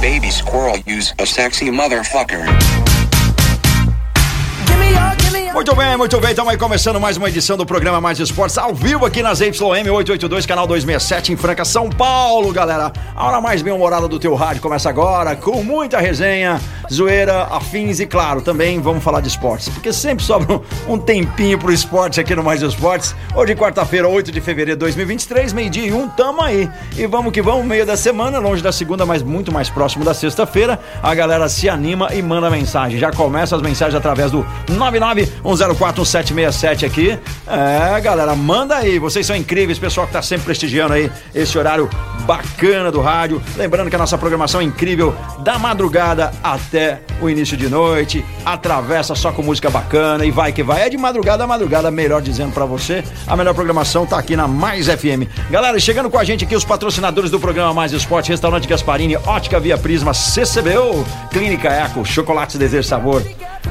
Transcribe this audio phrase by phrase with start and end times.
[0.00, 2.46] Baby squirrel use a sexy motherfucker.
[5.58, 6.30] Muito bem, muito bem.
[6.30, 9.90] Estamos aí começando mais uma edição do programa Mais Esportes ao vivo aqui nas YM
[9.90, 12.92] 882, canal 267 em Franca, São Paulo, galera.
[13.12, 18.06] A hora mais bem-humorada do teu rádio começa agora com muita resenha, zoeira, afins e,
[18.06, 22.44] claro, também vamos falar de esportes, porque sempre sobra um tempinho pro esporte aqui no
[22.44, 23.12] Mais Esportes.
[23.34, 26.70] Hoje, quarta-feira, 8 de fevereiro de 2023, meio-dia e um, tamo aí.
[26.96, 30.14] E vamos que vamos, meio da semana, longe da segunda, mas muito mais próximo da
[30.14, 30.78] sexta-feira.
[31.02, 32.96] A galera se anima e manda mensagem.
[32.96, 34.46] Já começa as mensagens através do
[35.48, 37.18] 991041767 aqui.
[37.46, 38.98] É, galera, manda aí.
[38.98, 41.88] Vocês são incríveis, pessoal que tá sempre prestigiando aí esse horário
[42.26, 43.40] bacana do rádio.
[43.56, 48.24] Lembrando que a nossa programação é incrível da madrugada até o início de noite.
[48.44, 50.82] Atravessa só com música bacana e vai que vai.
[50.82, 53.02] É de madrugada a madrugada, melhor dizendo pra você.
[53.26, 55.24] A melhor programação tá aqui na Mais FM.
[55.50, 59.58] Galera, chegando com a gente aqui os patrocinadores do programa Mais Esporte, Restaurante Gasparini, Ótica
[59.58, 63.22] Via Prisma, CCBU, Clínica Eco, Chocolates Desejo Sabor.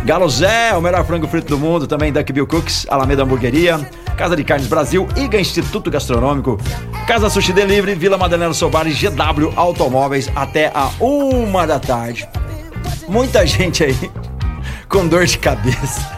[0.06, 3.80] Galo Zé, o melhor frango frito do mundo, também Duck Bill Cooks, Alameda Hamburgueria,
[4.16, 6.58] Casa de Carnes Brasil, IGA Instituto Gastronômico,
[7.08, 12.28] Casa Sushi Delivery, Vila Madalena Sobar e GW Automóveis até a uma da tarde.
[13.08, 14.12] Muita gente aí
[14.88, 16.16] com dor de cabeça.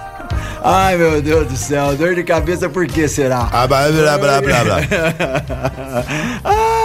[0.64, 3.48] Ai meu Deus do céu, dor de cabeça por que será?
[3.52, 4.78] Ah, blá, blá, blá, blá, blá.
[6.44, 6.70] Ai!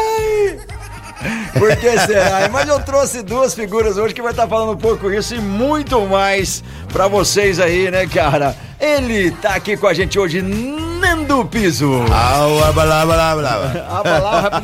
[1.59, 2.49] Por que será?
[2.51, 6.01] Mas eu trouxe duas figuras hoje que vai estar falando um pouco isso e muito
[6.07, 8.55] mais pra vocês aí, né, cara?
[8.81, 12.05] Ele tá aqui com a gente hoje, Nando Piso.
[12.13, 13.73] Ah, blá, blá, blá.
[13.89, 14.63] A palavra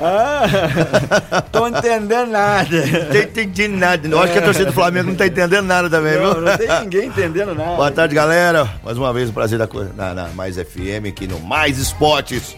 [0.00, 2.86] ah, Tô entendendo nada.
[2.86, 4.08] Não tô entendendo nada.
[4.08, 6.40] Eu acho que a torcida do Flamengo não tá entendendo nada também, Não, viu?
[6.42, 7.76] não tem ninguém entendendo nada.
[7.76, 8.68] Boa tarde, galera.
[8.82, 12.56] Mais uma vez, um prazer da na, na Mais FM, aqui no Mais Esportes.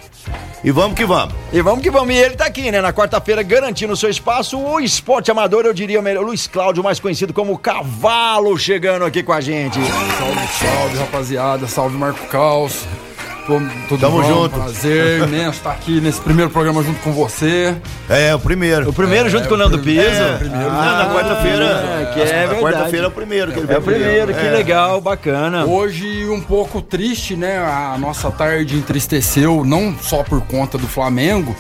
[0.63, 1.35] E vamos que vamos.
[1.53, 2.15] E vamos que vamos.
[2.15, 2.81] E ele tá aqui, né?
[2.81, 4.59] Na quarta-feira, garantindo o seu espaço.
[4.59, 6.25] O esporte amador, eu diria o melhor.
[6.25, 9.79] Luiz Cláudio, mais conhecido como Cavalo, chegando aqui com a gente.
[9.81, 11.67] Salve, salve, rapaziada.
[11.69, 12.87] Salve, Marco Caos.
[13.49, 14.29] Tô- Tudo Tamo bom?
[14.29, 14.51] junto.
[14.61, 17.75] Prazer imenso estar aqui nesse primeiro programa junto com você.
[18.07, 18.91] É, o primeiro.
[18.91, 20.01] O primeiro junto com o Nando Piso.
[20.03, 20.71] É, primeiro.
[20.71, 21.65] Ah, na quarta-feira.
[21.65, 23.51] é, que é Na quarta-feira é o primeiro.
[23.53, 24.51] Que ele É o primeiro, que É.
[24.51, 25.65] legal, bacana.
[25.65, 27.57] Hoje um pouco triste, né?
[27.59, 31.57] A nossa tarde entristeceu, não só por conta do Flamengo,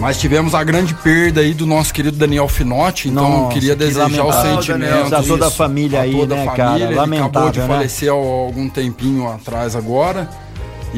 [0.00, 3.10] mas tivemos a grande perda aí do nosso querido Daniel Finotti.
[3.10, 4.62] Então Nossa, eu queria que desejar os lamentável.
[4.62, 5.12] sentimentos.
[5.12, 6.56] A toda a família a aí, toda a né, cara?
[6.56, 6.84] família.
[6.86, 7.66] Ele acabou de Lamentável, né?
[7.68, 10.26] falecer há algum tempinho atrás agora.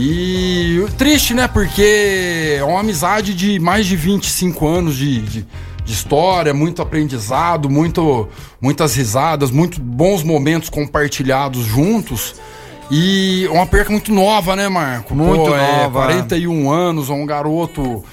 [0.01, 1.49] E triste, né?
[1.49, 5.47] Porque é uma amizade de mais de 25 anos de, de,
[5.85, 8.29] de história, muito aprendizado, muito,
[8.61, 12.37] muitas risadas, muito bons momentos compartilhados juntos.
[12.89, 15.17] E uma perca muito nova, né, Marco?
[15.17, 16.05] Muito é, nova.
[16.05, 18.05] 41 anos, um garoto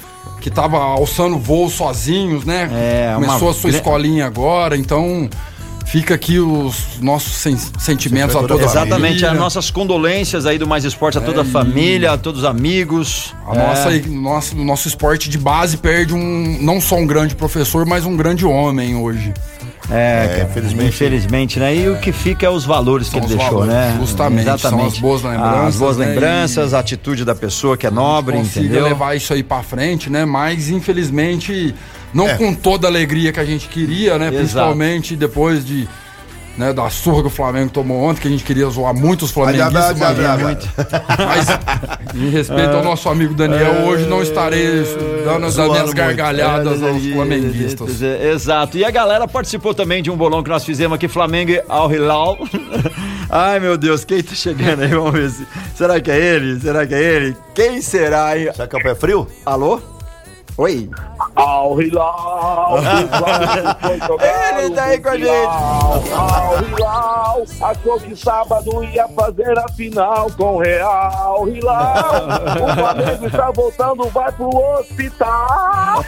[0.41, 2.67] que tava alçando voo sozinhos, né?
[2.73, 5.29] É, uma Começou a sua escolinha agora, então
[5.85, 9.31] fica aqui os nossos sen- sentimentos a toda a Exatamente, família.
[9.31, 12.41] as nossas condolências aí do Mais Esporte a toda a É, e- família, a todos
[12.41, 13.33] os amigos.
[13.47, 13.67] A É.
[13.67, 18.05] nossa, nosso, o nosso esporte de base perde um não só um grande professor, mas
[18.05, 19.33] um grande homem hoje.
[19.87, 19.93] É,
[20.25, 20.89] É, cara, infelizmente.
[20.89, 21.75] infelizmente, né?
[21.75, 23.95] E o que fica é os valores que ele deixou, valores, né?
[23.99, 26.07] justamente, são as boas lembranças, As boas né?
[26.07, 28.83] lembranças, a atitude da pessoa que é nobre, Consiga entendeu?
[28.83, 30.25] levar isso aí pra frente, né?
[30.25, 31.75] Mas infelizmente
[32.15, 32.35] não É.
[32.35, 34.27] com toda a alegria que a gente queria, né?
[34.27, 34.37] Exato.
[34.37, 35.87] Principalmente depois de
[36.57, 39.31] né, da surra que o Flamengo tomou ontem, que a gente queria zoar muito os
[39.33, 39.99] Blá, blá, flamenguistas,
[41.19, 44.83] mas, mas em respeito ao nosso amigo Daniel, hoje não estarei
[45.25, 48.01] dando as minhas gargalhadas É, aos flamenguistas.
[48.01, 48.77] Exato.
[48.77, 51.91] E a galera participou também de um bolão que nós fizemos aqui, Flamengo e Al
[51.91, 52.37] Hilal.
[53.29, 54.89] Ai, meu Deus, quem tá chegando aí?
[54.89, 55.45] Vamos ver se...
[55.75, 56.57] Será que é ele?
[56.61, 57.35] Será que é ele?
[57.53, 58.49] Quem será aí?
[58.53, 59.27] Será que é o pé frio?
[59.45, 59.81] Alô?
[60.57, 60.89] Oi?
[61.35, 62.77] Al Hilal,
[64.57, 66.11] Ele tá aí com a gente.
[66.13, 72.27] Al Hilal, achou que sábado ia fazer a final com Real Hilal.
[72.63, 76.03] O Flamengo está voltando, vai pro hospital.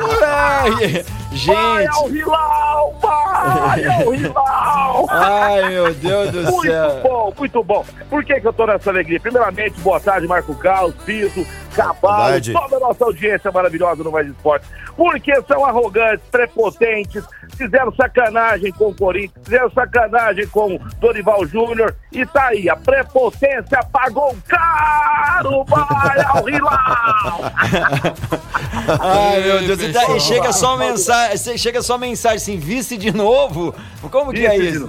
[0.00, 1.04] Moleque!
[1.46, 2.18] Vai ao Gente!
[2.18, 5.06] Hilal, vai ao Hilal.
[5.08, 7.00] Ai, meu Deus do Muito céu!
[7.02, 7.84] bom, muito bom.
[8.10, 9.18] Por que, que eu tô nessa alegria?
[9.18, 12.52] Primeiramente, boa tarde, Marco Carlos, Piso, cavalo, Verdade.
[12.52, 14.66] toda a nossa audiência maravilhosa no Mais Esporte.
[14.96, 17.24] Porque são arrogantes, prepotentes,
[17.56, 21.94] fizeram sacanagem com o Corinthians, fizeram sacanagem com o Dorival Júnior.
[22.12, 27.40] E tá aí, a prepotência pagou caro, vai ao Hilal!
[29.00, 29.80] Ai, meu Deus.
[29.82, 33.74] E, tá- e chega só mensagem, chega só mensagem assim, vice de novo?
[34.10, 34.88] Como que é Vice de isso?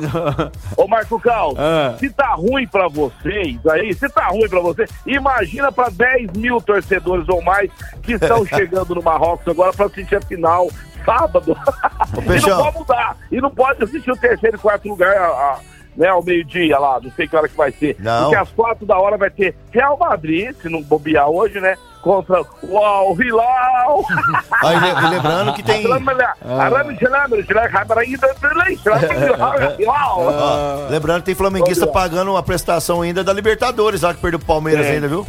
[0.76, 1.96] Ô, Marco Cal, Ah.
[2.00, 6.60] se tá ruim pra vocês aí, se tá ruim pra você, imagina pra 10 mil
[6.60, 6.73] torcedores
[7.30, 7.70] ou mais
[8.02, 10.68] que estão chegando no Marrocos agora pra assistir a final
[11.06, 11.56] sábado.
[12.24, 13.18] e não pode mudar.
[13.32, 15.60] E não pode assistir o terceiro e quarto lugar a- a-
[15.96, 17.96] né, ao meio-dia lá, não sei que hora que vai ser.
[18.00, 18.24] Não.
[18.24, 21.76] Porque às quatro da hora vai ter Real Madrid, se não bobear hoje, né?
[22.02, 24.04] Contra o Al Hilal.
[24.64, 25.86] Le- lembrando que tem.
[30.16, 34.44] Ó, lembrando que tem flamenguista pagando a prestação ainda da Libertadores, lá que perdeu o
[34.46, 34.92] Palmeiras É.
[34.92, 35.26] ainda, viu?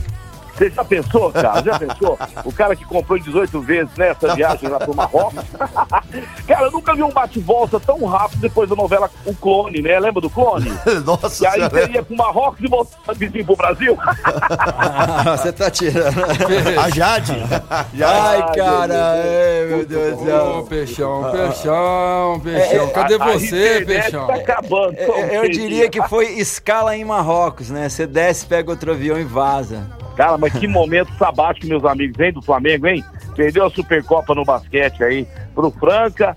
[0.56, 1.62] Você já pensou, cara?
[1.62, 2.18] Já pensou?
[2.44, 5.42] O cara que comprou em 18 vezes nessa viagem lá pro Marrocos.
[6.46, 9.98] cara, eu nunca vi um bate-volta tão rápido depois da novela O Clone, né?
[9.98, 10.72] Lembra do Clone?
[11.04, 13.96] Nossa E aí você ia pro Marrocos e voltava vizinho pro Brasil.
[15.36, 16.14] Você tá tirando.
[16.80, 17.32] A Jade.
[18.04, 19.12] Ai, cara.
[19.12, 20.66] Ai, meu Deus do Ô, céu.
[20.68, 22.88] Peixão, Peixão, Peixão.
[22.90, 24.26] Cadê A- a você, internet Peixão?
[24.26, 24.94] Tá acabando.
[24.98, 27.88] Eu, eu diria que foi escala em Marrocos, né?
[27.88, 29.88] Você desce, pega outro avião e vaza.
[30.16, 33.04] Cara, mas que momento sabático, meus amigos, hein, do Flamengo, hein?
[33.34, 36.36] Perdeu a Supercopa no basquete aí pro Franca,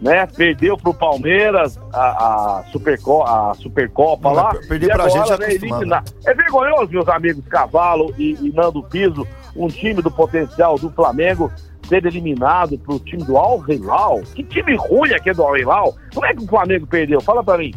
[0.00, 0.26] né?
[0.26, 4.52] Perdeu pro Palmeiras a, a, Superco a Supercopa Não, lá.
[4.54, 6.04] E pra agora, gente né, eliminar.
[6.26, 11.50] É vergonhoso, meus amigos Cavalo e, e Nando Piso, um time do potencial do Flamengo
[11.88, 14.22] ser eliminado pro time do Al Hilal.
[14.34, 15.94] Que time ruim aqui do Al Hilal.
[16.12, 17.20] Como é que o Flamengo perdeu?
[17.20, 17.72] Fala pra mim.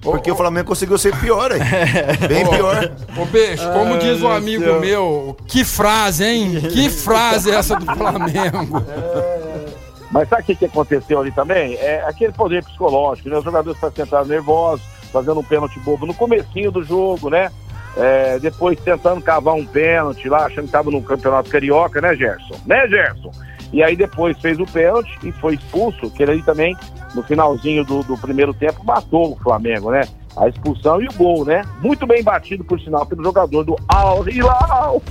[0.00, 1.60] Porque o Flamengo conseguiu ser pior, aí.
[2.28, 2.92] Bem Ô, pior.
[3.16, 4.80] Ô, Peixe, como Ai, diz um amigo Deus.
[4.80, 6.60] meu, que frase, hein?
[6.72, 8.82] Que frase é essa do Flamengo?
[10.10, 11.74] Mas sabe o que, aconteceu ali também?
[11.74, 13.36] É aquele poder psicológico, né?
[13.36, 17.50] Os jogadores estão sentados nervosos, fazendo um pênalti bobo no comecinho do jogo, né?
[17.96, 22.54] É, depois tentando cavar um pênalti lá, achando que estava no campeonato carioca, né, Gerson?
[22.64, 23.30] Né, Gerson?
[23.72, 26.76] E aí depois fez o pênalti e foi expulso, que ele aí também,
[27.14, 30.02] no finalzinho do, do primeiro tempo, matou o Flamengo, né?
[30.36, 31.62] A expulsão e o gol, né?
[31.80, 35.02] Muito bem batido, por sinal, pelo jogador do Al Hilal.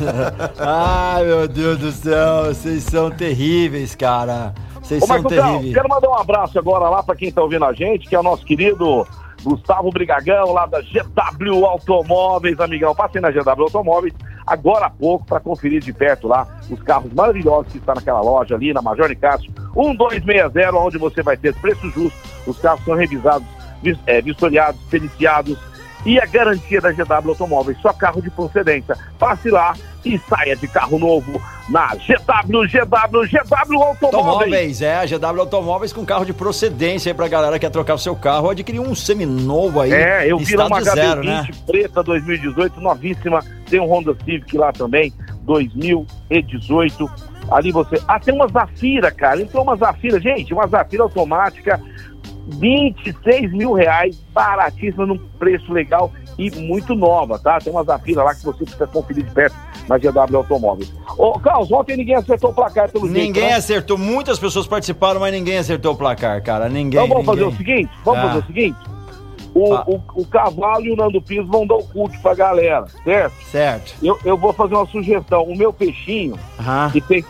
[0.58, 2.46] Ai, meu Deus do céu.
[2.46, 4.52] Vocês são terríveis, cara.
[4.82, 5.74] Vocês Ô, são Marco Cal, terríveis.
[5.74, 8.22] quero mandar um abraço agora lá para quem tá ouvindo a gente, que é o
[8.22, 9.06] nosso querido
[9.42, 12.94] Gustavo Brigagão, lá da GW Automóveis, amigão.
[12.94, 14.12] Passei na GW Automóveis
[14.46, 18.54] agora há pouco para conferir de perto lá os carros maravilhosos que estão naquela loja
[18.54, 22.18] ali, na Major Nicásio 1260, onde você vai ter preço justo.
[22.46, 23.46] Os carros são revisados,
[23.82, 25.58] vis- é, vistoriados, periciados
[26.04, 28.96] e a garantia da GW Automóveis, só carro de procedência.
[29.18, 29.74] Passe lá
[30.04, 34.04] e saia de carro novo na GW, GW, GW Automóveis.
[34.04, 37.94] Automóveis, é, a GW Automóveis com carro de procedência aí pra galera que quer trocar
[37.94, 39.92] o seu carro adquirir um seminovo aí.
[39.92, 41.48] É, eu vi uma estado zero, HB20 né?
[41.66, 43.42] preta 2018, novíssima.
[43.68, 45.12] Tem um Honda Civic lá também,
[45.42, 47.10] 2018.
[47.50, 48.00] Ali você.
[48.08, 49.40] Ah, tem uma Zafira, cara.
[49.40, 51.80] Entrou uma Zafira, gente, uma Zafira automática,
[52.46, 57.58] 26 mil reais, baratíssima, num preço legal e muito nova, tá?
[57.58, 59.56] Tem uma Zafira lá que você precisa conferir de perto
[59.88, 60.92] na GW Automóveis.
[61.16, 63.54] Ô, Carlos, ontem ninguém acertou o placar pelo jeito, Ninguém né?
[63.54, 66.68] acertou, muitas pessoas participaram, mas ninguém acertou o placar, cara.
[66.68, 67.04] Ninguém.
[67.04, 67.54] Então vamos fazer ninguém.
[67.54, 68.28] o seguinte, vamos Ah.
[68.28, 68.76] fazer o seguinte.
[69.54, 69.84] O, Ah.
[69.86, 73.34] o, o Cavalo e o Nando Pires vão dar o cookie pra galera, certo?
[73.44, 73.94] Certo.
[74.02, 75.44] Eu, eu vou fazer uma sugestão.
[75.44, 76.90] O meu peixinho, Aham.
[76.90, 77.24] que fez,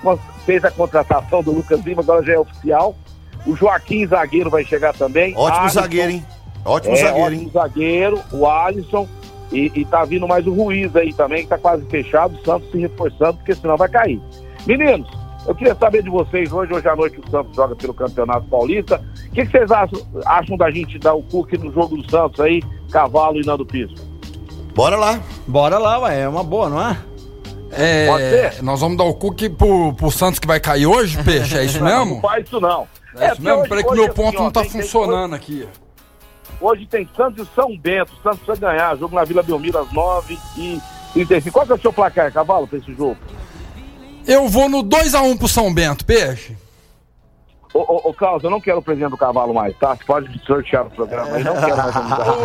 [0.47, 2.95] fez a contratação do Lucas Lima, agora já é oficial.
[3.47, 5.35] O Joaquim Zagueiro vai chegar também.
[5.37, 6.27] Ótimo Alisson, zagueiro, hein?
[6.65, 7.51] Ótimo é, zagueiro, ótimo hein?
[7.53, 9.09] zagueiro, o Alisson.
[9.53, 12.37] E, e tá vindo mais o Ruiz aí também, que tá quase fechado.
[12.37, 14.21] O Santos se reforçando, porque senão vai cair.
[14.67, 15.09] Meninos,
[15.47, 16.51] eu queria saber de vocês.
[16.51, 19.01] Hoje, hoje à noite, o Santos joga pelo Campeonato Paulista.
[19.29, 22.41] O que, que vocês acham, acham da gente dar o cookie no jogo do Santos
[22.41, 23.95] aí, Cavalo e Nando Piso?
[24.75, 25.21] Bora lá.
[25.47, 26.23] Bora lá, ué.
[26.23, 26.97] É uma boa, não é?
[27.77, 28.63] É, Pode ser?
[28.63, 31.59] nós vamos dar o cookie pro, pro Santos que vai cair hoje, Peixe?
[31.59, 32.15] É isso Não, mesmo?
[32.15, 32.87] não faz isso não.
[33.17, 33.69] É isso porque mesmo?
[33.69, 35.69] Peraí que hoje, meu assim, ponto ó, não tá tem- tem- funcionando aqui.
[36.61, 38.13] Hoje tem Santos e São Bento.
[38.13, 38.97] O Santos precisa ganhar.
[38.97, 40.81] Jogo na Vila Belmiro às 9 e
[41.13, 43.17] 35 Qual que é o seu placar, Cavalo, pra esse jogo?
[44.27, 46.57] Eu vou no 2x1 pro São Bento, Peixe.
[47.75, 49.97] Ô, ô, ô Carlos, eu não quero o presidente do Cavalo mais, tá?
[49.97, 51.43] Você pode sortear o programa aí.
[51.45, 51.97] Não quero mais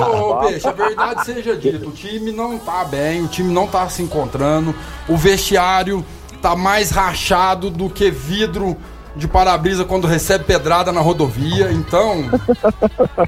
[0.10, 0.36] Ô.
[0.38, 4.02] Peixe, a verdade seja dita, o time não tá bem, o time não tá se
[4.02, 4.74] encontrando,
[5.08, 6.04] o vestiário
[6.42, 8.76] tá mais rachado do que vidro
[9.16, 12.24] de para-brisa quando recebe pedrada na rodovia, então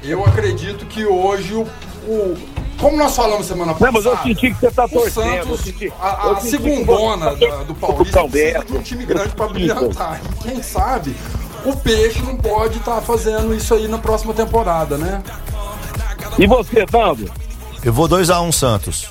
[0.02, 1.62] eu acredito que hoje o,
[2.06, 2.36] o-
[2.78, 3.92] como nós falamos semana Não, passada.
[3.92, 5.42] mas eu senti que você tá o torcendo.
[5.44, 9.44] Santos, senti- a, a segundona tá da- do Paulista precisa de um time grande pra
[9.46, 9.54] Isso.
[9.54, 10.20] brilhantar.
[10.40, 11.14] E quem sabe
[11.64, 15.22] o Peixe não pode estar fazendo isso aí na próxima temporada, né?
[16.38, 17.30] E você, Nando?
[17.84, 19.08] Eu vou 2x1 Santos.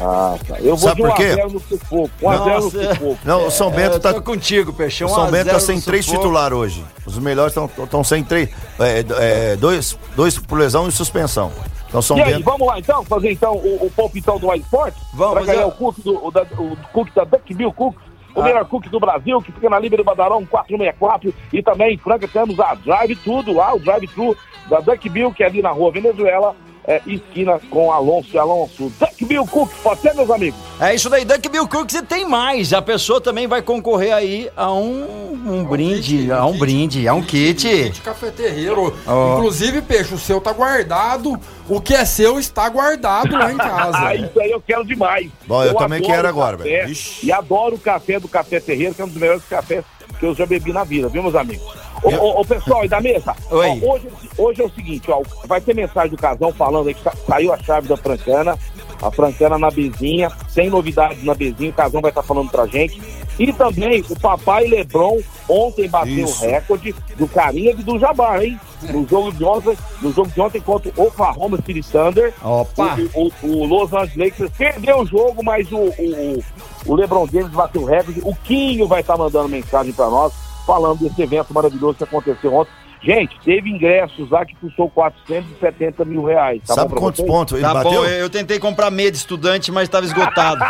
[0.00, 0.58] Ah, tá.
[0.60, 1.34] Eu vou Sabe por quê?
[1.36, 2.10] 1x0 no sufoco.
[2.22, 3.18] 1x0 no Nossa, sufoco.
[3.24, 4.14] Não, o São Bento eu tá.
[4.14, 5.06] tô contigo, Peixão.
[5.08, 6.84] O São 1 a Bento 0 tá sem no três titulares hoje.
[7.06, 8.50] Os melhores estão sem três.
[8.78, 9.04] É,
[9.52, 11.50] é, dois, dois por lesão e suspensão.
[11.88, 12.44] Então São E aí, Bento.
[12.44, 14.94] vamos lá então, fazer então o, o palpitão do iSport?
[15.14, 18.02] Vamos Pra ganhar o cookie, do, o, da, o cookie da Duckbill Cookies,
[18.34, 18.44] o Ah.
[18.44, 21.32] melhor cookie do Brasil, que fica na Líbero Badarão 464.
[21.52, 24.36] E também em Franca temos a Drive Tudo lá, o Drive Thru
[24.68, 26.54] da Duckbill, que é ali na rua Venezuela,
[26.86, 28.92] é, esquina com Alonso e Alonso.
[28.98, 30.58] Duckbill Cookies, pode ser, meus amigos?
[30.80, 32.72] É isso daí, Duck Bill Cooks e tem mais.
[32.72, 36.60] A pessoa também vai concorrer aí a um, um brinde, kit, a um kit.
[36.60, 37.90] brinde, a um kit.
[37.90, 38.94] De cafeterreiro.
[39.06, 39.38] Ó.
[39.38, 41.38] Inclusive, Peixe, o seu tá guardado.
[41.68, 43.96] O que é seu está guardado lá em casa.
[44.06, 45.30] Ah, isso aí eu quero demais.
[45.46, 46.92] Bom, eu também adoro quero agora, velho.
[47.22, 49.84] E adoro o café do Café Terreiro, que é um dos melhores cafés
[50.18, 51.66] que eu já bebi na vida, viu, meus amigos?
[52.02, 53.34] Ô, ô, ô, pessoal, e da mesa?
[53.82, 57.02] Ó, hoje, hoje é o seguinte, ó, vai ter mensagem do casal falando aí que
[57.02, 58.58] sa- saiu a chave da Francana,
[59.02, 63.00] a Francana na Bezinha, tem novidades na Bezinha, o casal vai estar falando pra gente.
[63.38, 66.42] E também o papai Lebron ontem bateu Isso.
[66.44, 68.58] o recorde do Carinha e do Jabá, hein?
[68.90, 72.32] No jogo de ontem, no jogo de ontem contra o Oklahoma City Thunder.
[72.42, 72.96] Opa!
[73.14, 76.42] O, o- o Los Angeles Lakers perdeu o jogo, mas o, o,
[76.86, 78.20] o LeBron James bateu o recorde.
[78.24, 80.32] O Quinho vai estar mandando mensagem para nós,
[80.66, 82.72] falando desse evento maravilhoso que aconteceu ontem.
[83.02, 86.60] Gente, teve ingressos lá que custou 470 mil reais.
[86.66, 87.30] Tá Sabe quantos vocês?
[87.30, 87.90] pontos ele Tá bateu?
[87.92, 90.64] bom, eu eu tentei comprar meia de estudante, mas estava esgotado.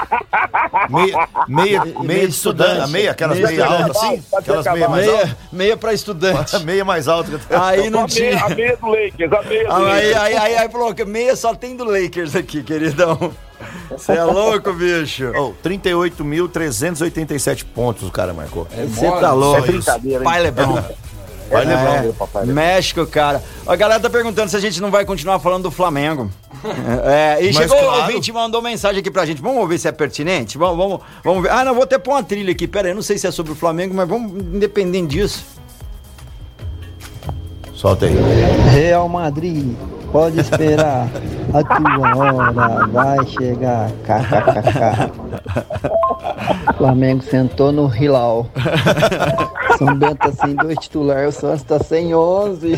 [0.90, 2.80] Meia, meia, Meia meia de estudante.
[2.82, 4.22] A meia, aquelas Meia meia altas assim?
[4.30, 5.24] Pode Aquelas meia mais altas.
[5.24, 6.58] meia, meia pra estudante.
[6.66, 7.38] Meia mais alta.
[7.38, 8.44] que- Aí não A meia, tinha.
[8.44, 10.16] a meia do Lakers, a meia do Aí, Lakers.
[10.16, 13.32] aí, aí, aí falou que meia só tem do Lakers aqui, queridão.
[13.90, 15.32] Você é louco, bicho.
[15.34, 18.66] Oh, 38.387 pontos o cara marcou.
[18.70, 19.20] Você mole.
[19.20, 19.58] tá louco.
[19.64, 20.24] É brincadeira, hein?
[20.24, 20.82] Pai Lebron.
[21.50, 22.02] Vai É, lembrar.
[22.02, 22.44] meu papai.
[22.46, 23.42] México, cara.
[23.66, 26.30] A galera tá perguntando se a gente não vai continuar falando do Flamengo.
[27.04, 28.00] É, e Mas chegou o claro.
[28.02, 29.40] ouvinte mandou mensagem aqui pra gente.
[29.40, 30.58] Vamos ver se é pertinente?
[30.58, 31.50] Vamos, vamos, vamos ver.
[31.52, 32.66] Ah, não, vou até pôr uma trilha aqui.
[32.66, 35.44] Pera aí, eu não sei se é sobre o Flamengo, mas vamos, independente disso.
[37.72, 38.14] Solta aí.
[38.72, 39.76] Real Madrid,
[40.10, 41.06] pode esperar.
[41.54, 43.90] A tua hora vai chegar.
[44.04, 45.12] KKKK.
[46.78, 48.48] Flamengo sentou no Hilal.
[49.78, 52.74] São Bento tá sem dois titulares, o Santos tá sem 11.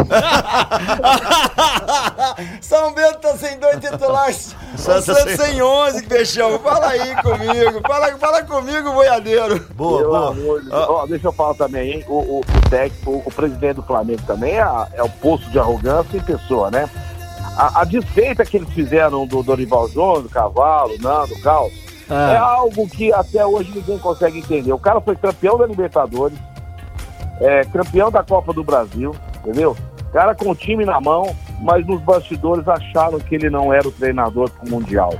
[2.60, 4.54] São Bento tá sem dois titulares.
[4.74, 6.58] O Santos Santos sem- sem 11, Peixão.
[6.58, 7.80] Fala aí comigo.
[7.86, 9.60] Fala, fala comigo, boiadeiro.
[9.74, 10.30] Boa, Pelo boa.
[10.30, 10.72] amor Deus.
[10.88, 12.04] Ó, deixa eu falar também, hein?
[12.08, 16.16] O, o, o técnico, o, presidente do Flamengo também é, é o poço de arrogância
[16.16, 16.88] em pessoa, né?
[17.56, 21.68] A, a desfeita que eles fizeram do Dorival Jones, do Cavalo, Nando, Cal,
[22.08, 22.32] Ah.
[22.32, 24.72] é algo que até hoje ninguém consegue entender.
[24.72, 26.38] O cara foi campeão da Libertadores,
[27.40, 29.76] é, campeão da Copa do Brasil, entendeu?
[30.12, 33.92] Cara com o time na mão, mas nos bastidores acharam que ele não era o
[33.92, 35.12] treinador pro Mundial.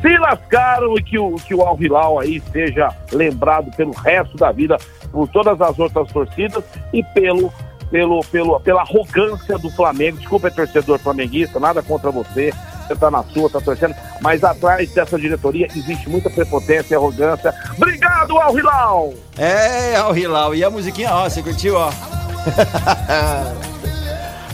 [0.00, 1.62] Se lascaram e que o, que o
[1.96, 4.76] Al aí seja lembrado pelo resto da vida,
[5.12, 7.52] por todas as outras torcidas e pelo,
[7.90, 10.18] pelo, pelo, pela arrogância do Flamengo.
[10.18, 12.52] Desculpa, é torcedor flamenguista, nada contra você.
[12.92, 17.54] Você tá na sua, tá torcendo, mas atrás dessa diretoria existe muita prepotência e arrogância.
[17.76, 19.14] Obrigado, Al Hilal!
[19.38, 20.54] É, Al Hilal.
[20.54, 21.90] E a musiquinha, ó, você curtiu, ó.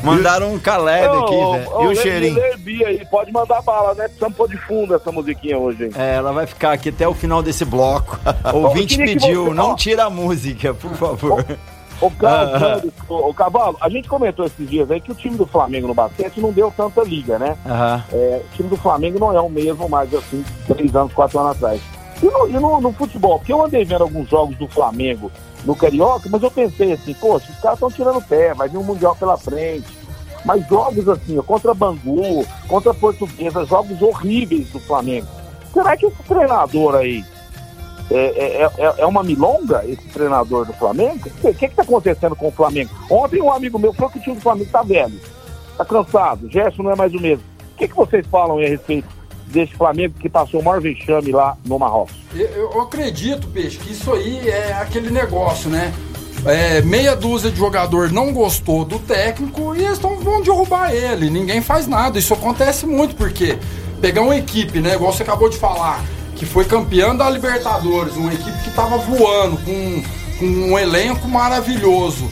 [0.02, 1.70] Mandaram um Caleb aqui, Ô, velho.
[1.76, 2.40] ô, E o cheirinho?
[2.86, 4.04] Aí, pode mandar bala, né?
[4.04, 5.90] Precisamos pôr de fundo essa musiquinha hoje, hein?
[5.96, 8.16] É, ela vai ficar aqui até o final desse bloco.
[8.54, 11.44] O ouvinte pediu, você- não tira a música, por favor.
[12.00, 15.36] Ô, Carlos, Sanders, ô, ô, Cavalo, a gente comentou esses dias aí que o time
[15.36, 17.56] do Flamengo no basquete não deu tanta liga, né?
[17.66, 18.04] Aham.
[18.12, 21.56] É, o time do Flamengo não é o mesmo mais assim, três anos, quatro anos
[21.56, 21.80] atrás.
[22.22, 25.30] E no, e no- no futebol, porque eu andei vendo alguns jogos do Flamengo
[25.64, 28.76] no Carioca, mas eu pensei assim, poxa, os caras estão tirando o pé, vai vir
[28.78, 29.96] um Mundial pela frente.
[30.44, 35.26] Mas jogos assim, contra Bangu, contra Portuguesa, jogos horríveis do Flamengo.
[35.72, 37.24] Será que esse treinador aí
[38.10, 41.28] é, é, é- é uma milonga, esse treinador do Flamengo?
[41.42, 42.90] O que está acontecendo com o Flamengo?
[43.10, 45.20] Ontem um amigo meu falou que o time do Flamengo tá velho,
[45.76, 47.44] tá cansado, o Gerson não é mais o mesmo.
[47.74, 49.06] O que, que vocês falam a respeito
[49.46, 52.14] desse Flamengo que passou o maior vexame lá no Marrocos?
[52.34, 55.92] Eu, eu acredito, Peixe, que isso aí é aquele negócio, né?
[56.46, 61.28] É, meia dúzia de jogador não gostou do técnico e eles tão, vão derrubar ele.
[61.30, 62.18] Ninguém faz nada.
[62.18, 63.58] Isso acontece muito, porque
[64.00, 64.94] pegar uma equipe, né?
[64.94, 66.00] Igual você acabou de falar,
[66.38, 70.02] que foi campeã da Libertadores, uma equipe que tava voando, com,
[70.38, 72.30] com um elenco maravilhoso,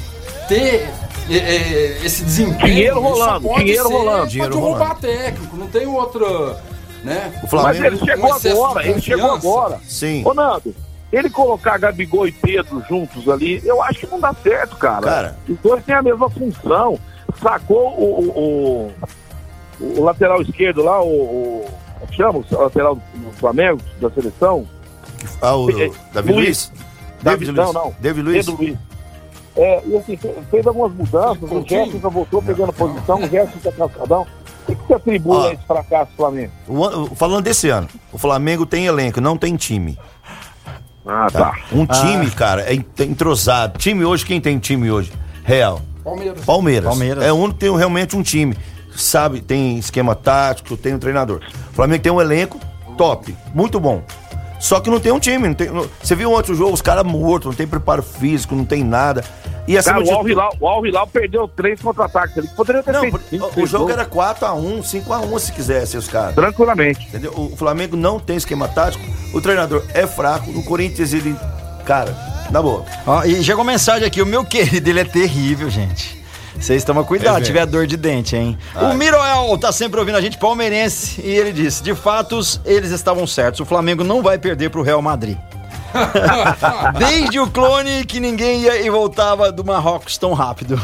[0.49, 0.89] ter
[1.29, 2.67] é, é, esse desempenho.
[2.67, 5.01] Dinheiro rolando, dinheiro ser rolando, dinheiro derrubar rolando.
[5.01, 5.57] técnico.
[5.57, 6.57] Não tem outra.
[7.03, 7.33] né?
[7.39, 7.85] O Mas Flamengo.
[7.87, 9.81] ele chegou um agora, ele chegou agora.
[9.89, 10.23] Sim.
[10.25, 10.75] Ô, Nando,
[11.13, 15.03] ele colocar Gabigol e Pedro juntos ali, eu acho que não dá certo, cara.
[15.03, 15.39] Cara.
[15.49, 16.99] Os dois têm a mesma função.
[17.43, 18.93] Sacou o, o,
[19.81, 21.67] o- o lateral esquerdo lá, o.
[22.15, 24.67] chama o lateral do Flamengo, da seleção?
[25.41, 26.45] Ah, o Eh, Davi Luiz.
[26.47, 26.73] Luiz?
[27.23, 27.67] David, David Luiz.
[27.75, 27.95] não, não.
[28.01, 28.47] David Luiz.
[28.47, 28.79] Pedro Luiz.
[29.57, 31.65] É, e assim, fe- fez algumas mudanças, o?
[31.67, 34.23] Gerson já voltou pegando posição, o Gerson tá cansadão.
[34.23, 35.49] O que, que você atribui Ó.
[35.49, 36.53] a esse fracasso do Flamengo?
[36.69, 39.99] O an- Falando desse ano, o Flamengo tem elenco, não tem time.
[41.07, 41.55] Ah, Tá?
[41.73, 43.79] Um time, cara, é en- entrosado.
[43.79, 45.13] Time hoje, quem tem time hoje?
[45.45, 45.81] Real.
[46.05, 46.45] Palmeiras.
[46.45, 46.89] Palmeiras.
[46.89, 47.25] Palmeiras.
[47.25, 48.57] É o único que tem realmente um time.
[48.97, 51.41] Sabe, tem esquema tático, tem um treinador.
[51.71, 52.59] O Flamengo tem um elenco
[52.97, 54.03] top, muito bom.
[54.59, 55.49] Só que não tem um time.
[55.49, 58.55] Não tem, não- você viu ontem o jogo, os caras mortos, não tem preparo físico,
[58.55, 59.23] não tem nada.
[59.69, 62.49] E acima Cara, o Al Hilal, o Al Hilal perdeu três contra-ataques ali.
[62.49, 66.35] Poderia ter Não, feito o seis jogo era 4x1, 5x1 se quisesse os caras.
[66.35, 67.07] Tranquilamente.
[67.09, 67.33] Entendeu?
[67.37, 71.37] O Flamengo não tem esquema tático, o treinador é fraco, o Corinthians ele.
[71.85, 72.17] Cara,
[72.51, 72.85] na boa.
[73.07, 76.25] Ó, e chegou mensagem aqui, o meu querido, ele é terrível, gente.
[76.59, 77.47] Vocês tomam cuidado, velho.
[77.47, 78.59] tiver dor de dente, hein?
[78.75, 83.27] O Miroel tá sempre ouvindo a gente, palmeirense, e ele disse: de fatos, eles estavam
[83.27, 83.61] certos.
[83.61, 85.37] O Flamengo não vai perder pro Real Madrid.
[86.99, 90.81] Desde o clone que ninguém ia e voltava do Marrocos tão rápido.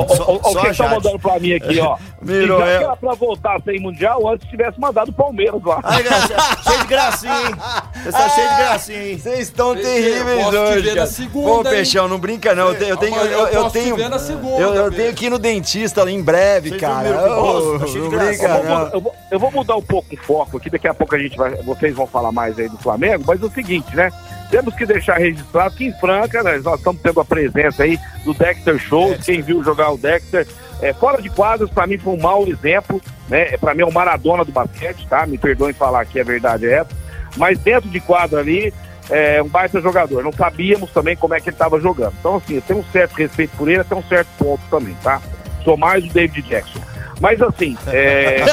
[0.00, 1.96] O que estão mandando pra mim aqui, ó.
[2.22, 2.78] Mirou, Se já é.
[2.78, 5.80] que era pra voltar sem Mundial, antes tivesse mandado o Palmeiras lá.
[5.82, 6.34] Ai, graça,
[6.66, 7.54] cheio de gracinha, hein?
[8.02, 9.18] Você tá cheio de gracinha, hein?
[9.18, 10.80] Vocês estão terríveis posso te hoje.
[10.82, 11.06] ver na cara.
[11.06, 11.64] segunda, Pô, hein?
[11.74, 12.68] Peixão, não brinca não.
[12.68, 14.84] Eu tenho, eu tenho, eu, eu eu posso te tenho, ver na segunda, eu, eu
[14.84, 14.96] Pedro.
[14.98, 17.12] tenho que ir no dentista em breve, cara.
[17.12, 18.86] tá não brinca Eu vou, não.
[18.92, 21.36] eu vou- eu vou mudar um pouco o foco aqui, daqui a pouco a gente
[21.36, 24.10] vai, vocês vão falar mais aí do Flamengo, mas é o seguinte, né?
[24.50, 28.78] Temos que deixar registrado que em Franca, nós estamos tendo a presença aí do Dexter
[28.78, 30.46] Show, quem viu jogar o Dexter.
[30.80, 33.56] É, fora de quadros, pra mim foi um mau exemplo, né?
[33.56, 35.26] Pra mim é o Maradona do basquete, tá?
[35.26, 36.90] Me perdoem falar que a verdade é essa.
[37.36, 38.72] Mas dentro de quadro ali,
[39.10, 40.22] é um baita jogador.
[40.22, 42.14] Não sabíamos também como é que ele estava jogando.
[42.18, 45.20] Então, assim, eu tenho um certo respeito por ele até um certo ponto também, tá?
[45.64, 46.80] Sou mais o David Jackson.
[47.20, 48.44] Mas assim, é.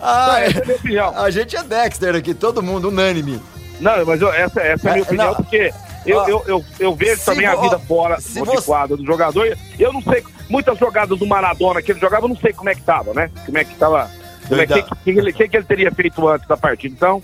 [0.00, 1.18] Ah, essa é a minha opinião.
[1.18, 3.40] a gente é Dexter aqui, todo mundo unânime.
[3.80, 5.34] Não, mas eu- essa, essa é a minha É, opinião, não.
[5.34, 5.72] porque
[6.06, 9.04] eu, eu, eu, eu vejo se também a vida fora se de você- quadra do
[9.04, 9.56] jogador.
[9.78, 12.74] Eu não sei, muitas jogadas do Maradona que ele jogava, eu não sei como é
[12.74, 13.30] que tava, né?
[13.44, 14.10] Como é que tava.
[14.48, 16.94] Como é que, que, que ele, que, que ele teria feito antes da partida.
[16.94, 17.20] Então,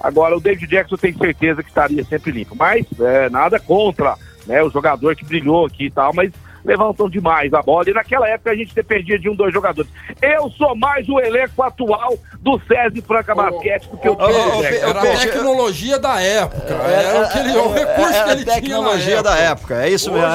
[0.00, 2.56] agora o David Jackson tem certeza que estaria sempre limpo.
[2.56, 6.32] Mas é, nada contra né, o jogador que brilhou aqui e tal, mas
[6.64, 7.88] levantam demais a bola.
[7.88, 9.90] E naquela época a gente dependia de um, dois jogadores.
[10.22, 14.16] Eu sou mais o elenco atual do César Franca Basquete do que o.
[14.20, 16.74] Era a tecnologia da época.
[16.74, 19.82] Era o, que ele, o recurso é, que a ele tecnologia tinha na da época,
[19.84, 20.26] é isso mesmo.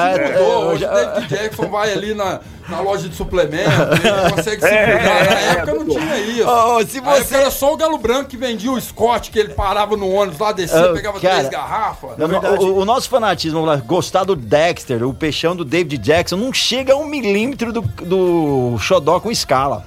[0.70, 4.60] Hoje É, é, o David Jackson vai ali na, na loja de suplemento, ele consegue
[4.62, 5.24] se É, cuidar.
[5.24, 6.48] Na é, época não tinha isso.
[6.48, 9.96] Ô, se você- era só o Galo Branco que vendia o Scott, que ele parava
[9.96, 12.16] no ônibus lá, descia, Ô, pegava cara, três garrafas.
[12.16, 16.52] Na verdade- o, o nosso fanatismo, gostar do Dexter, o peixão do David Jackson, não
[16.52, 19.84] chega a um milímetro do, do xodó com escala.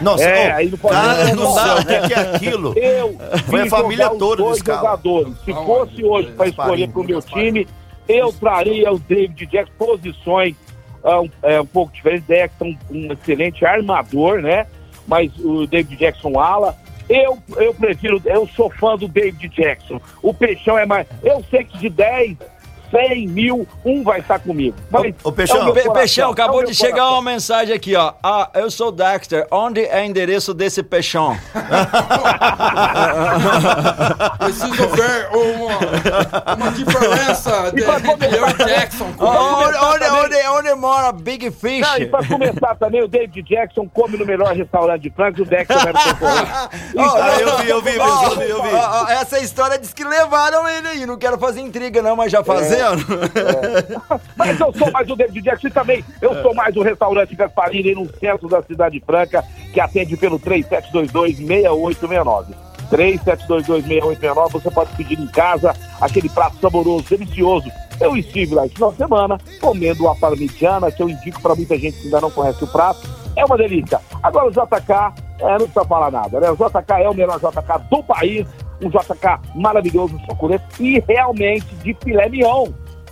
[0.00, 2.78] Nossa, É, ô, aí não pode- cara não céu, o que que é aquilo?
[2.78, 5.34] Eu Foi a família toda dois jogadores.
[5.44, 7.66] Se Não, fosse hoje para escolher para o meu time,
[8.08, 10.54] eu traria o David Jackson posições
[11.04, 12.26] ah, um, é, um pouco diferentes.
[12.26, 14.66] Jackson, um excelente armador, né?
[15.06, 16.76] Mas o David Jackson ala.
[17.08, 19.98] Eu, eu prefiro, eu sou fã do David Jackson.
[20.22, 21.06] O Peixão é mais.
[21.22, 22.36] Eu sei que de 10,
[22.90, 24.76] 100 mil, um vai estar comigo.
[24.90, 27.12] Mas Ô, ô, Peixão, é coração, Peixão, é o acabou meu de chegar coração.
[27.14, 28.12] uma mensagem aqui, ó.
[28.22, 29.46] Ah, eu sou o Dexter.
[29.50, 31.36] Onde é o endereço desse Peixão?
[34.38, 39.12] Preciso ver uma, uma diferença de, e Jackson.
[39.18, 41.80] onde, onde, onde, onde mora Big Fish?
[41.80, 45.44] Não, e pra começar também, o David Jackson come no melhor restaurante de Franca, o
[45.44, 46.50] Dexter vai no concorrente.
[46.98, 48.74] Ah, eu vi, eu vi, eu vi, eu vi.
[48.74, 51.06] ó, ó, essa história diz que levaram ele aí.
[51.06, 52.42] Não quero fazer intriga, não, mas já
[52.78, 53.04] fazendo.
[54.36, 58.06] Mas eu sou mais o David Jackson também eu sou mais o restaurante Gasparini no
[58.18, 62.46] centro da cidade de Franca, que atende pelo 3722-6869.
[62.90, 67.70] 3722-6869, você pode pedir em casa aquele prato saboroso, delicioso.
[68.00, 71.76] Eu estive lá esse final de semana comendo uma parmigiana, que eu indico para muita
[71.76, 73.00] gente que ainda não conhece o prato.
[73.36, 74.00] É uma delícia.
[74.22, 74.92] Agora o JK,
[75.40, 76.50] é, não precisa falar nada, né?
[76.50, 78.46] O JK é o melhor JK do país,
[78.82, 82.68] um JK maravilhoso, suculento e realmente de filé mignon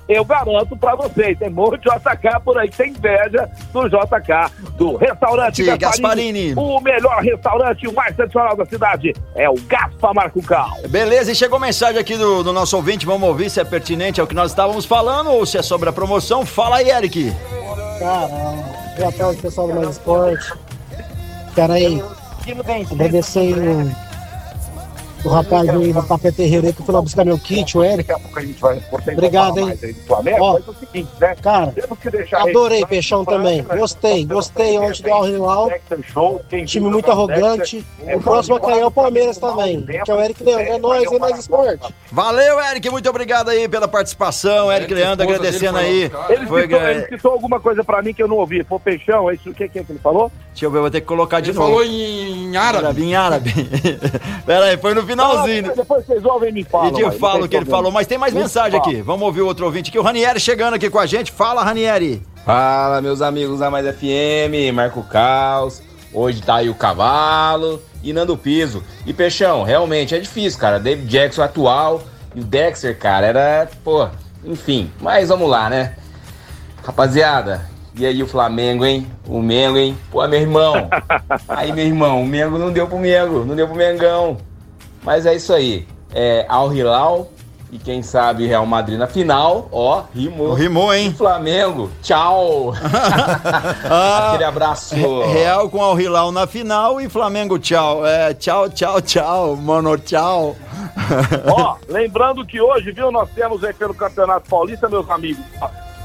[0.08, 5.64] eu garanto pra vocês, tem muito JK por aí tem inveja do JK, do restaurante
[5.64, 6.54] Sim, Gasparini.
[6.54, 10.76] O melhor restaurante, o mais tradicional da cidade, é o Gaspa Marco Cal.
[10.88, 13.04] Beleza, e chegou mensagem aqui do, do nosso ouvinte.
[13.04, 15.92] Vamos ouvir se é pertinente ao que nós estávamos falando ou se é sobre a
[15.92, 16.46] promoção.
[16.46, 17.32] Fala aí, Eric.
[17.98, 18.64] Caramba,
[18.96, 20.52] boa tarde pessoal do Mais Esporte.
[21.56, 22.00] Cara aí,
[22.92, 24.05] Agradecer o,
[25.26, 28.08] o rapaz aí do Café Terreiro aí que foi lá buscar meu kit, o Eric.
[28.08, 29.66] Daqui a pouco a gente vai Obrigado, hein?
[29.66, 31.34] mais aí do Flamengo, Ó, mas é o seguinte, né?
[31.42, 31.74] Cara,
[32.32, 33.62] adorei registrado Peixão também.
[33.62, 35.68] Flamengo, Gostei, gostei ontem do Al Hilal.
[35.68, 37.84] Dexter Show, quem Time muito arrogante.
[37.98, 39.82] Dexter, O próximo a cair é o Palmeiras também.
[39.82, 40.66] Que é o Eric Leandro.
[40.66, 41.94] É nóis, é mais esporte.
[42.10, 44.70] Valeu, Eric, muito obrigado aí pela participação.
[44.72, 46.10] Eric Leandro agradecendo aí.
[46.28, 48.64] Ele, Foi, citou, ele alguma coisa pra mim que eu não ouvi.
[48.64, 49.50] Foi Peixão, é isso?
[49.50, 50.30] O que, que é que ele falou?
[50.50, 51.70] Deixa eu ver, eu vou ter que colocar de Ele novo.
[51.70, 53.02] falou em, árabe.
[53.02, 53.52] Em árabe.
[54.46, 55.74] Pera aí, foi no finalzinho.
[55.74, 56.98] Depois vocês ouvem e me falam.
[56.98, 58.92] E não falo o que ele falou, mas tem mais mensagem fala.
[58.92, 59.02] aqui.
[59.02, 59.98] Vamos ouvir o outro ouvinte aqui.
[59.98, 61.32] O Ranieri chegando aqui com a gente.
[61.32, 62.22] Fala, Ranieri.
[62.44, 65.82] Fala, meus amigos da Mais FM, Marco Caos.
[66.12, 68.82] Hoje tá aí o Cavalo e Nando Piso.
[69.04, 70.78] E Peixão, realmente é difícil, cara.
[70.78, 72.02] David Jackson atual
[72.34, 74.08] e o Dexter, cara, era, pô,
[74.44, 74.90] enfim.
[75.00, 75.96] Mas vamos lá, né?
[76.84, 77.66] Rapaziada,
[77.98, 79.06] e aí o Flamengo, hein?
[79.26, 79.96] O Mengo, hein?
[80.10, 80.88] Pô, meu irmão.
[81.48, 84.36] Aí, meu irmão, o Mengo não deu pro Mengo, não deu pro Mengão.
[85.06, 85.86] Mas é isso aí.
[86.12, 87.28] É Al Hilal
[87.70, 90.54] e quem sabe Real Madrid na final, ó, rimou.
[90.54, 91.12] Rimou, hein?
[91.16, 92.72] Flamengo, tchau.
[93.90, 94.94] Ah, Aquele abraço.
[94.94, 98.04] Re- Real com Al Hilal na final e Flamengo tchau.
[98.06, 100.56] É, tchau, tchau, tchau, mano, tchau.
[101.48, 105.44] Ó, lembrando que hoje, viu, nós temos aí pelo Campeonato Paulista, meus amigos,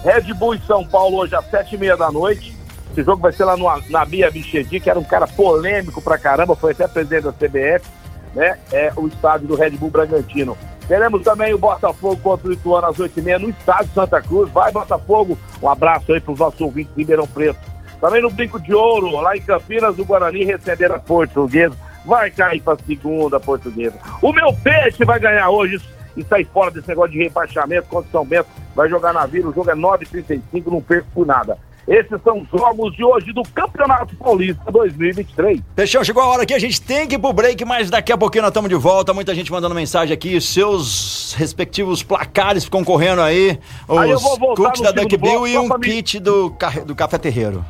[0.04, 2.56] Red Bull e São Paulo hoje às sete e meia da noite.
[2.92, 6.18] Esse jogo vai ser lá no, na Bia Bichedi, que era um cara polêmico pra
[6.18, 7.86] caramba, foi até presidente da CBF,
[8.34, 8.58] né?
[8.72, 10.58] É o estádio do Red Bull Bragantino.
[10.88, 14.52] Teremos também o Botafogo contra o Ituano às oito e meia no estádio Santa Cruz.
[14.52, 15.38] Vai, Botafogo!
[15.62, 17.60] Um abraço aí pros nossos ouvintes de Ribeirão Preto.
[18.02, 21.76] Também no Brinco de Ouro, lá em Campinas, o Guarani receber a Portuguesa.
[22.04, 23.96] Vai cair pra segunda Portuguesa.
[24.22, 25.80] O meu peixe vai ganhar hoje
[26.18, 28.50] e sair fora desse negócio de rebaixamento contra o São Bento.
[28.76, 31.58] Vai jogar na Vila, o jogo é 9h35, não perco por nada.
[31.88, 35.60] Esses são os jogos de hoje do Campeonato Paulista 2023.
[35.76, 38.18] Fechou, chegou a hora aqui, a gente tem que ir pro break, mas daqui a
[38.18, 39.14] pouquinho nós estamos de volta.
[39.14, 43.60] Muita gente mandando mensagem aqui, seus respectivos placares ficam correndo aí.
[43.88, 44.14] Os Aí
[44.56, 47.66] cookies da Duck Bill e um me- kit do, do Café Terreiro.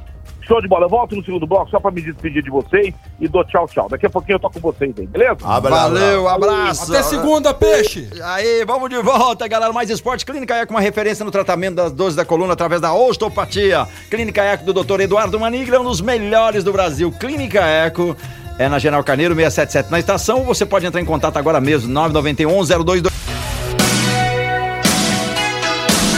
[0.52, 0.84] Show de bola.
[0.84, 3.88] Eu volto no segundo bloco só pra me despedir de vocês e dou tchau, tchau.
[3.90, 5.36] Daqui a pouquinho eu tô com vocês aí, beleza?
[5.36, 6.92] Valeu, abraço.
[6.92, 8.10] Até segunda, peixe.
[8.22, 9.72] Aí, vamos de volta, galera.
[9.72, 10.26] Mais esporte.
[10.26, 13.88] Clínica Eco, uma referência no tratamento das dores da coluna através da osteopatia.
[14.10, 15.00] Clínica Eco do Dr.
[15.00, 17.14] Eduardo Manigra, um dos melhores do Brasil.
[17.18, 18.18] Clínica Eco.
[18.60, 20.44] É na General Carneiro 677 na estação.
[20.44, 23.02] Você pode entrar em contato agora mesmo, 991 022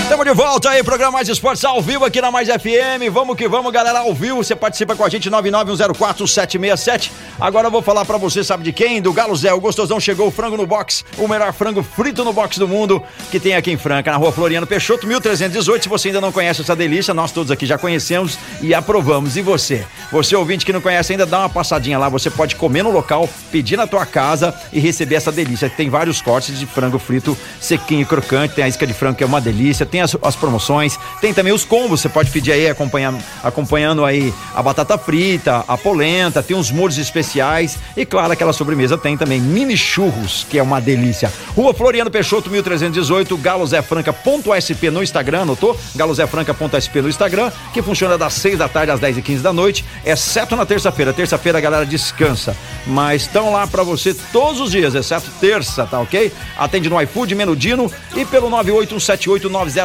[0.04, 3.10] Estamos de volta aí, programa Mais Esportes ao vivo aqui na Mais FM.
[3.12, 4.44] Vamos que vamos, galera, ao vivo.
[4.44, 7.10] Você participa com a gente, 99104-767.
[7.40, 9.02] Agora eu vou falar pra você, sabe de quem?
[9.02, 9.54] Do Galo Zé.
[9.54, 13.02] O gostosão chegou, o frango no box, o melhor frango frito no box do mundo,
[13.32, 15.84] que tem aqui em Franca, na rua Floriano Peixoto, 1318.
[15.84, 19.38] Se você ainda não conhece essa delícia, nós todos aqui já conhecemos e aprovamos.
[19.38, 19.86] E você?
[20.12, 22.10] Você ouvinte que não conhece ainda, dá uma passadinha lá.
[22.10, 25.70] Você pode comer no local, pedir na tua casa e receber essa delícia.
[25.70, 28.54] Tem vários cortes de frango frito sequinho e crocante.
[28.54, 29.93] Tem a isca de frango que é uma delícia.
[29.94, 30.98] Tem as, as promoções.
[31.22, 32.02] Tem também os combos.
[32.02, 36.42] Você pode pedir aí acompanhando, acompanhando aí a batata frita, a polenta.
[36.42, 37.78] Tem uns molhos especiais.
[37.96, 41.32] E claro, aquela sobremesa tem também mini churros, que é uma delícia.
[41.56, 45.78] Rua Floriano Peixoto, 1318, galozefranca.sp no Instagram, anotou?
[45.96, 49.86] galozefranca.sp no Instagram, que funciona das 6 da tarde às 10 e 15 da noite,
[50.04, 51.14] exceto na terça-feira.
[51.14, 56.00] Terça-feira a galera descansa, mas estão lá pra você todos os dias, exceto terça, tá
[56.00, 56.32] ok?
[56.58, 58.50] Atende no iFood, Menudino e pelo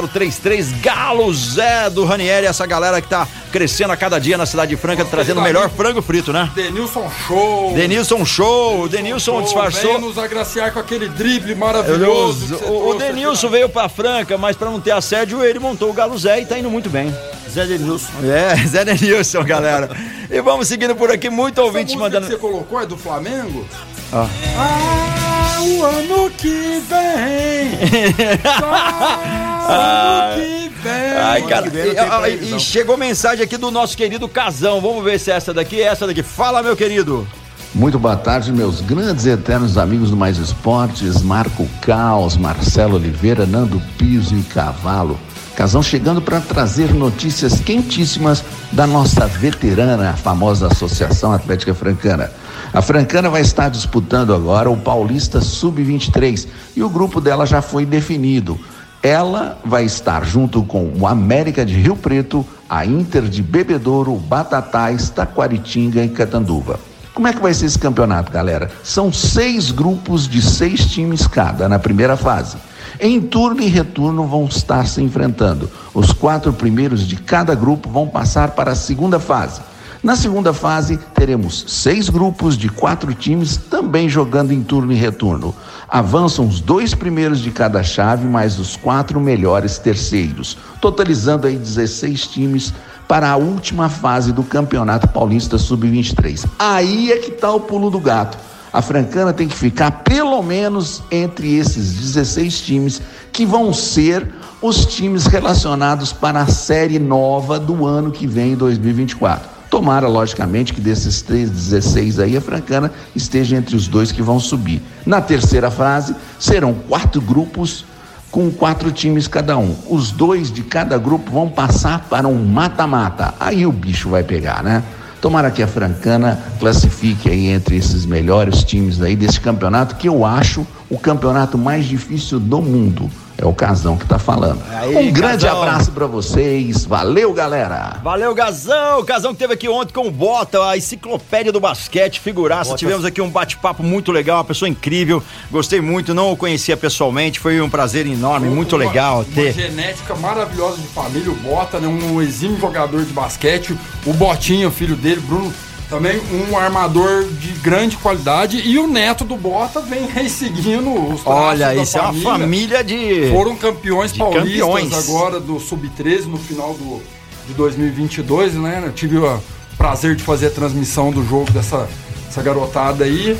[0.02, 4.74] 981789033, Galo Zé do Ranieri, essa galera que tá crescendo a cada dia na cidade
[4.74, 6.50] de Franca, trazendo o melhor frango frito, né?
[6.54, 7.72] Denilson Show.
[7.74, 9.94] Denilson Show, Denilson Show, disfarçou.
[9.94, 12.56] Veio nos agraciar com aquele drible maravilhoso.
[12.66, 16.16] O, o Denilson veio pra Franca, mas pra não ter assédio, ele montou o Galo
[16.18, 17.14] Zé e tá indo muito bem.
[17.50, 18.12] Zé Denilson.
[18.24, 19.88] É, Zé Denilson, galera.
[20.30, 22.26] E vamos seguindo por aqui, muito Essa ouvinte mandando.
[22.26, 23.66] que você colocou é do Flamengo?
[24.12, 24.26] Ó.
[24.56, 28.38] Ah, o ano que vem.
[28.58, 31.12] Só ano que vem.
[31.22, 32.56] Ai, cara, que vem não e, ah, previsão.
[32.56, 34.80] e chegou mensagem aqui do nosso querido Casão.
[34.80, 36.22] Vamos ver se é essa daqui é essa daqui.
[36.22, 37.26] Fala, meu querido.
[37.74, 43.44] Muito boa tarde, meus grandes e eternos amigos do Mais Esportes, Marco Caos, Marcelo Oliveira,
[43.44, 45.18] Nando Piso e Cavalo.
[45.54, 48.42] Casão chegando para trazer notícias quentíssimas
[48.72, 52.30] da nossa veterana, a famosa Associação Atlética Francana.
[52.72, 57.86] A Francana vai estar disputando agora o Paulista Sub-23 e o grupo dela já foi
[57.86, 58.60] definido.
[59.02, 65.08] Ela vai estar junto com o América de Rio Preto, a Inter de Bebedouro, Batatais,
[65.08, 66.78] Taquaritinga e Catanduva.
[67.14, 68.70] Como é que vai ser esse campeonato, galera?
[68.84, 72.58] São seis grupos de seis times cada na primeira fase.
[73.00, 75.70] Em turno e retorno vão estar se enfrentando.
[75.94, 79.60] Os quatro primeiros de cada grupo vão passar para a segunda fase.
[80.00, 85.52] Na segunda fase, teremos seis grupos de quatro times também jogando em turno e retorno.
[85.88, 92.28] Avançam os dois primeiros de cada chave, mais os quatro melhores terceiros, totalizando aí 16
[92.28, 92.72] times
[93.08, 96.46] para a última fase do Campeonato Paulista Sub-23.
[96.60, 98.38] Aí é que está o pulo do gato.
[98.72, 104.32] A Francana tem que ficar pelo menos entre esses 16 times que vão ser
[104.62, 109.57] os times relacionados para a série nova do ano que vem, 2024.
[109.70, 114.40] Tomara, logicamente, que desses três, 16 aí, a Francana esteja entre os dois que vão
[114.40, 114.80] subir.
[115.04, 117.84] Na terceira fase, serão quatro grupos
[118.30, 119.74] com quatro times cada um.
[119.88, 123.34] Os dois de cada grupo vão passar para um mata-mata.
[123.38, 124.82] Aí o bicho vai pegar, né?
[125.20, 130.24] Tomara que a Francana classifique aí entre esses melhores times aí desse campeonato, que eu
[130.24, 133.10] acho o campeonato mais difícil do mundo.
[133.40, 134.60] É o Casão que tá falando.
[134.68, 135.62] Aí, um grande Casão.
[135.62, 136.84] abraço para vocês.
[136.84, 137.96] Valeu, galera.
[138.02, 138.98] Valeu, Gazão!
[138.98, 142.70] O Casão que teve aqui ontem com o Bota, a enciclopédia do basquete, figuraça.
[142.70, 142.78] Bota.
[142.78, 145.22] Tivemos aqui um bate-papo muito legal, uma pessoa incrível.
[145.52, 149.52] Gostei muito, não o conhecia pessoalmente, foi um prazer enorme, muito Uma- legal Uma ter.
[149.52, 151.86] genética maravilhosa de família, o Bota, né?
[151.86, 153.78] Um exímio jogador de basquete.
[154.04, 155.54] O Botinha, o filho dele, Bruno,
[155.88, 158.60] também um armador de grande qualidade.
[158.64, 163.30] E o neto do Bota vem aí seguindo os Olha, isso é uma família de.
[163.30, 165.08] Foram campeões de paulistas campeões.
[165.08, 167.02] agora do Sub-13 no final do,
[167.46, 168.82] de 2022, né?
[168.84, 169.40] Eu tive o
[169.76, 171.88] prazer de fazer a transmissão do jogo dessa
[172.28, 173.36] essa garotada aí.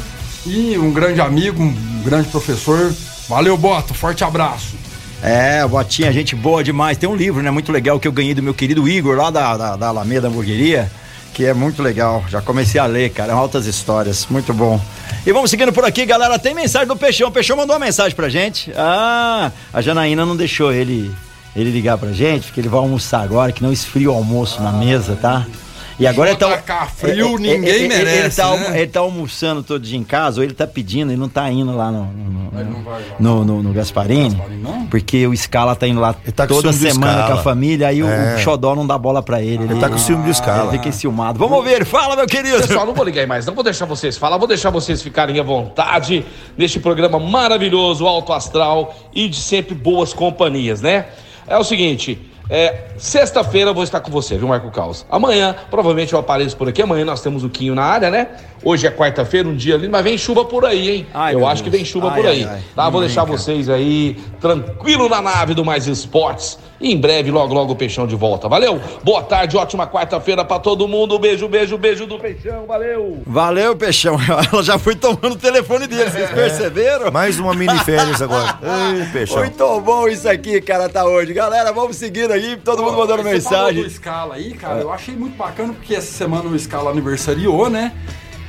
[0.46, 2.92] E um grande amigo, um grande professor.
[3.28, 4.76] Valeu, Bota, forte abraço.
[5.22, 6.96] É, Botinha, gente boa demais.
[6.96, 9.56] Tem um livro, né, muito legal que eu ganhei do meu querido Igor, lá da,
[9.56, 10.90] da, da Alameda Hamburgueria,
[11.44, 12.24] é muito legal.
[12.28, 14.80] Já comecei a ler, cara, altas histórias, muito bom.
[15.26, 16.38] E vamos seguindo por aqui, galera.
[16.38, 17.28] Tem mensagem do Peixão.
[17.28, 18.72] O Peixão mandou uma mensagem pra gente.
[18.76, 21.10] Ah, a Janaína não deixou ele,
[21.54, 24.72] ele ligar pra gente, porque ele vai almoçar agora, que não esfria o almoço na
[24.72, 25.46] mesa, tá?
[25.98, 26.86] E agora ele tá.
[26.86, 28.80] Frio, É, é, ninguém é, é, Ele merece, tá, né?
[28.82, 31.76] ele tá almoçando todo dia em casa, ou ele tá pedindo, ele não tá indo
[31.76, 32.98] lá no, no, Ele lá.
[33.18, 34.40] no, no, no Gasparini,
[34.90, 38.36] porque o Scala tá indo lá tá toda semana com a família, aí o- É.
[38.36, 39.64] o Xodó não dá bola pra ele.
[39.64, 40.68] Ele tá com ciúme do Scala.
[40.68, 41.36] Ele fica enciumado.
[41.38, 42.58] Vamos ouvir, fala, meu querido.
[42.60, 45.40] Pessoal, não vou ligar aí mais, não vou deixar vocês falar, vou deixar vocês ficarem
[45.40, 46.24] à vontade
[46.56, 51.06] neste programa maravilhoso, alto astral e de sempre boas companhias, né?
[51.46, 52.18] É o seguinte,
[52.50, 55.04] é, sexta-feira eu vou estar com você, viu, Marco Caos?
[55.10, 58.28] Amanhã, provavelmente eu apareço por aqui, amanhã nós temos o Quinho na área, né?
[58.64, 61.06] Hoje é quarta-feira, um dia lindo, mas vem chuva por aí, hein?
[61.14, 61.82] Ai, eu acho que Deus.
[61.82, 62.62] vem chuva Ai, por aí, ai, ai.
[62.74, 62.88] tá?
[62.90, 66.58] Vou deixar vocês aí tranquilo na nave do Mais Esportes.
[66.80, 68.48] E em breve, logo, logo o Peixão de volta.
[68.48, 68.80] Valeu?
[69.02, 71.18] Boa tarde, ótima quarta-feira pra todo mundo.
[71.18, 72.66] Beijo, beijo, beijo do Peixão.
[72.66, 73.20] Valeu!
[73.26, 74.16] Valeu, Peixão.
[74.52, 77.10] Ela já foi tomando o telefone dele, vocês perceberam?
[77.10, 78.58] Mais uma mini férias agora.
[78.96, 79.38] Ei, peixão.
[79.38, 81.32] Muito bom isso aqui, cara, tá hoje.
[81.32, 83.82] Galera, vamos seguindo aí, todo mundo mandando Você mensagem.
[83.82, 87.92] do Scala aí, cara, eu achei muito bacana porque essa semana o Scala aniversariou, né?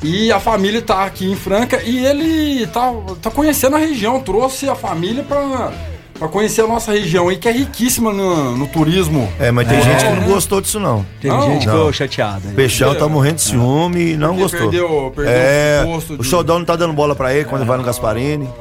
[0.02, 4.70] E a família tá aqui em Franca e ele tá, tá conhecendo a região, trouxe
[4.70, 5.74] a família pra,
[6.20, 9.32] pra conhecer a nossa região aí, que é riquíssima no, no turismo.
[9.40, 10.28] É, mas tem É, gente que não né?
[10.28, 11.06] gostou disso, não.
[11.22, 12.50] Tem Não, gente que ficou chateada.
[12.56, 14.60] Peixão tá morrendo de ciúme e não Porque gostou.
[14.70, 17.66] perdeu- perdeu é, o gosto o de- Xodó não tá dando bola pra ele quando
[17.66, 18.48] vai no Gasparini.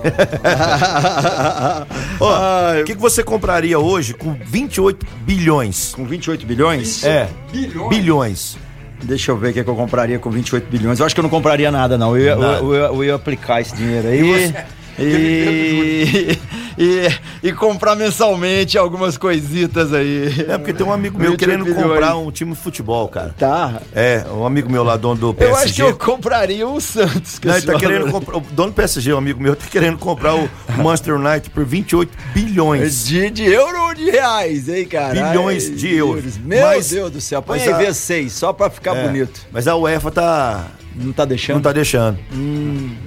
[2.81, 5.92] O que, que você compraria hoje com 28 bilhões?
[5.94, 7.05] Com 28 bilhões?
[7.05, 7.88] É, Bilhões.
[7.88, 8.57] bilhões.
[9.03, 10.99] Deixa eu ver o que, é que eu compraria com 28 bilhões.
[10.99, 12.16] Eu acho que eu não compraria nada, não.
[12.16, 12.59] Eu ia, Nada.
[12.59, 14.53] eu, eu- eu ia aplicar esse dinheiro aí.
[14.99, 16.37] E,
[16.79, 20.29] e, e comprar mensalmente algumas coisitas aí.
[20.49, 21.83] É porque tem um amigo meu 28 querendo bilhões.
[21.83, 23.35] comprar um time de futebol, cara.
[23.38, 23.83] Tá.
[23.95, 25.53] É, um amigo meu lá, dono do PSG.
[25.53, 27.38] Eu acho que eu compraria o Santos.
[27.38, 28.37] com Não, ele tá querendo comprar.
[28.37, 30.49] O dono do PSG, um amigo meu, tá querendo comprar o
[30.83, 33.07] Manchester United por 28 bilhões.
[33.07, 35.14] De, de euro ou de reais, hein, cara?
[35.14, 36.38] Bilhões de euros.
[36.38, 37.43] Meu Mas- Deus do céu.
[37.43, 39.41] Põe aí a- vezes 6, só pra ficar É, bonito.
[39.53, 40.67] Mas a UEFA tá.
[40.99, 41.57] Não tá deixando?
[41.57, 42.19] Não tá deixando.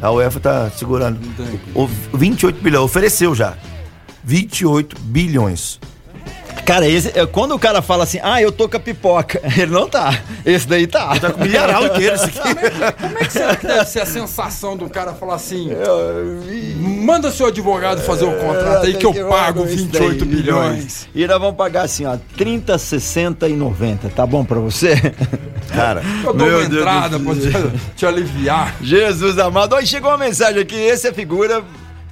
[0.02, 1.20] A UEFA tá segurando.
[1.76, 3.56] O 28 bilhões, ofereceu já.
[4.24, 5.80] 28 bilhões.
[6.72, 9.74] Cara, esse, é, quando o cara fala assim, ah, eu tô com a pipoca, ele
[9.74, 10.18] não tá.
[10.46, 11.20] Esse daí tá.
[11.20, 12.40] Tá com milharal inteiro isso aqui.
[12.40, 15.70] Como é que será que deve ser a sensação do cara falar assim?
[16.78, 21.10] Manda seu advogado fazer o contrato aí que eu pago 28 bilhões.
[21.14, 24.08] E nós vamos pagar assim, ó, 30, 60 e 90.
[24.08, 24.96] Tá bom pra você?
[25.76, 28.78] Cara, Eu dou Meu uma Deus entrada do pra te, te aliviar.
[28.82, 29.76] Jesus amado.
[29.76, 31.62] Aí chegou uma mensagem aqui, esse é figura.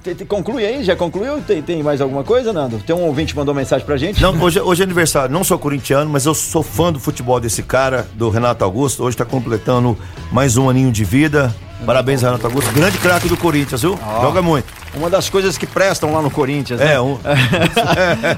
[0.02, 1.42] Tem- tem- conclui aí, já concluiu?
[1.42, 2.78] Tem, tem mais alguma coisa, Nando?
[2.78, 4.20] Tem um ouvinte que mandou mensagem pra gente?
[4.22, 5.30] não, hoje, hoje é aniversário.
[5.32, 9.04] Não sou corintiano, mas eu sou fã do futebol desse cara, do Renato Augusto.
[9.04, 9.98] Hoje tá completando
[10.32, 11.54] mais um aninho de vida.
[11.84, 12.72] Parabéns, Renato Augusto.
[12.72, 13.98] Grande craque do Corinthians, viu?
[14.22, 14.66] Joga muito.
[14.94, 16.94] uma das coisas que prestam lá no Corinthians, né?
[16.94, 17.18] É, um.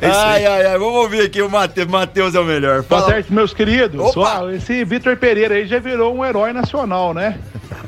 [0.03, 1.87] ai, ai, ai, vamos ouvir aqui o Matheus.
[1.89, 2.83] Matheus é o melhor.
[2.83, 3.13] Boa Fala.
[3.13, 4.01] tarde, meus queridos.
[4.17, 4.53] Opa!
[4.53, 7.39] Esse Vitor Pereira aí já virou um herói nacional, né?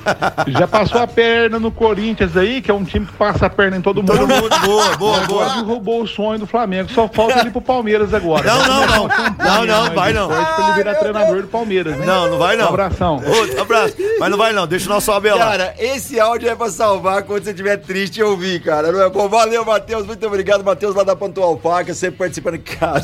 [0.49, 3.77] Já passou a perna no Corinthians aí, que é um time que passa a perna
[3.77, 4.13] em todo mundo.
[4.17, 5.63] Todo mundo, boa, boa, Agora boa.
[5.63, 6.91] roubou o sonho do Flamengo.
[6.93, 8.45] Só falta ele pro Palmeiras agora.
[8.45, 9.09] Não, não, não.
[9.39, 10.29] Não, não, vai não.
[10.29, 12.07] Pra ele virar treinador do Palmeiras, né?
[12.07, 12.67] Não, não vai não.
[12.67, 13.23] Um abração.
[13.25, 13.95] Outro abraço.
[14.19, 15.47] Mas não vai não, deixa o nosso Abel lá.
[15.51, 18.93] Cara, esse áudio é pra salvar quando você estiver triste e ouvir, cara.
[18.93, 19.29] Não é bom?
[19.29, 20.07] Valeu, Matheus.
[20.07, 22.59] Muito obrigado, Matheus, lá da Pontual Faca, sempre participando.
[22.59, 23.01] Cara,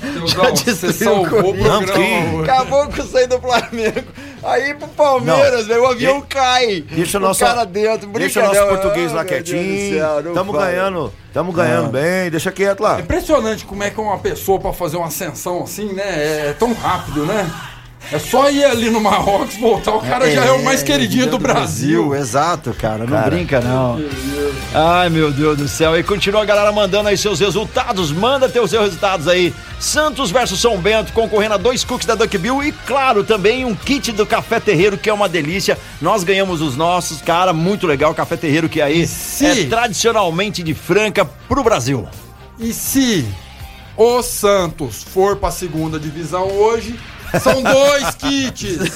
[0.00, 4.04] Deusão, você salvou o Não, programa acabou com isso aí do Flamengo.
[4.42, 6.80] Aí pro Palmeiras, velho, o avião De- cai.
[6.90, 8.08] Deixa o nosso, cara dentro.
[8.08, 9.94] deixa o nosso português Ah, lá quietinho.
[9.98, 10.66] céu, Tamo fala.
[10.66, 12.96] ganhando, tamo ganhando bem, deixa quieto lá.
[12.98, 16.48] É impressionante como é que uma pessoa pra fazer uma ascensão assim, né?
[16.48, 17.50] É tão rápido, né?
[18.12, 21.38] É só ir ali no Marrocos, voltar, o cara já é o mais queridinho do
[21.38, 22.12] Brasil.
[22.14, 22.98] Exato, cara.
[23.04, 23.30] Não Cara.
[23.30, 24.00] brinca, não.
[24.74, 25.96] Ai, meu Deus do céu.
[25.96, 28.10] E continua a galera mandando aí seus resultados.
[28.10, 29.54] Manda teus seus resultados aí.
[29.78, 33.74] Santos versus São Bento, concorrendo a dois cookies da Duck Bill e, claro, também um
[33.74, 35.78] kit do Café Terreiro, que é uma delícia.
[36.00, 38.12] Nós ganhamos os nossos, cara, muito legal.
[38.14, 42.08] Café Terreiro, que aí se- é tradicionalmente de Franca pro Brasil.
[42.58, 43.24] E se
[43.96, 46.98] o Santos for pra segunda divisão hoje,
[47.42, 48.78] são dois kits.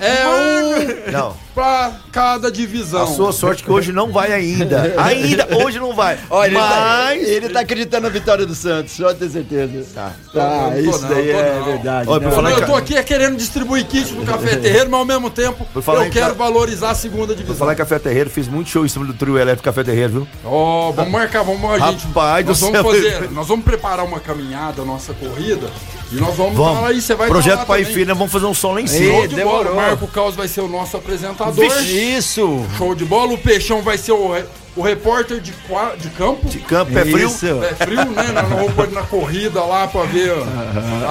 [0.00, 1.36] É um Não.
[1.54, 3.04] pra cada divisão.
[3.04, 4.94] A sua sorte é que hoje não vai ainda.
[4.98, 6.18] Ainda, hoje não vai.
[6.28, 7.28] Olha, ele, tá, Mas.
[7.28, 9.84] ele tá acreditando na vitória do Santos, só ter certeza.
[9.94, 11.64] Tá, tá não isso não, daí é não.
[11.64, 12.08] verdade.
[12.08, 12.34] Olha, né?
[12.34, 15.66] falar em eu tô aqui querendo distribuir kit do Café Terreiro, mas ao mesmo tempo
[15.74, 17.56] eu quero ca- valorizar a segunda Vou divisão.
[17.56, 20.28] falar em Café Terreiro, fiz muito show em cima do trio elétrico Café Terreiro, viu?
[20.44, 22.06] Ó, vamos marcar, vamos a gente.
[22.08, 22.84] Rapaz do nós vamos céu.
[22.84, 25.68] fazer, nós vamos preparar uma caminhada, nossa corrida,
[26.12, 26.74] e nós vamos, Vamos.
[26.74, 28.04] falar aí, você vai Projeto falar Pai e também.
[28.04, 29.28] Nós vamos fazer um som lá em Show cima.
[29.28, 29.64] de demorou.
[29.64, 29.72] bola.
[29.72, 31.54] O Marco Caos vai ser o nosso apresentador.
[31.54, 32.64] Vixe, Isso!
[32.76, 33.32] Show de bola.
[33.32, 34.34] O Peixão vai ser o,
[34.76, 35.52] o repórter de,
[35.98, 36.48] de campo.
[36.48, 37.26] De campo, pé frio.
[37.28, 37.46] Isso.
[37.46, 38.24] É frio, né?
[38.34, 40.32] Nós vamos pôr ele na corrida lá pra ver,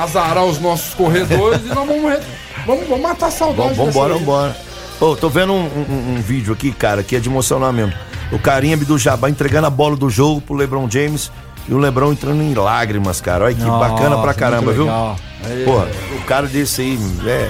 [0.01, 2.19] azarar os nossos corredores e nós vamos, re-
[2.65, 3.73] vamos, vamos matar a saudade.
[3.73, 4.25] Vamos, vambora, dessa aí.
[4.25, 4.57] vambora.
[4.99, 7.93] Ô, tô vendo um, um- um vídeo aqui, cara, que é de emocionar mesmo.
[8.31, 11.31] O carinha do Jabá entregando a bola do jogo pro LeBron James
[11.67, 13.45] e o LeBron entrando em lágrimas, cara.
[13.45, 14.87] Olha que bacana pra caramba, viu?
[15.65, 17.49] Porra, o cara desse aí, é.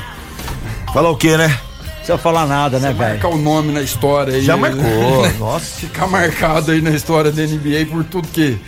[0.93, 1.47] Falar o quê, né?
[1.47, 3.11] Não precisa falar nada, né, velho?
[3.11, 4.41] Marcar o nome na história aí.
[4.43, 5.29] Já marcou.
[5.39, 5.65] Nossa.
[5.81, 8.59] Ficar marcado aí na história da NBA por tudo que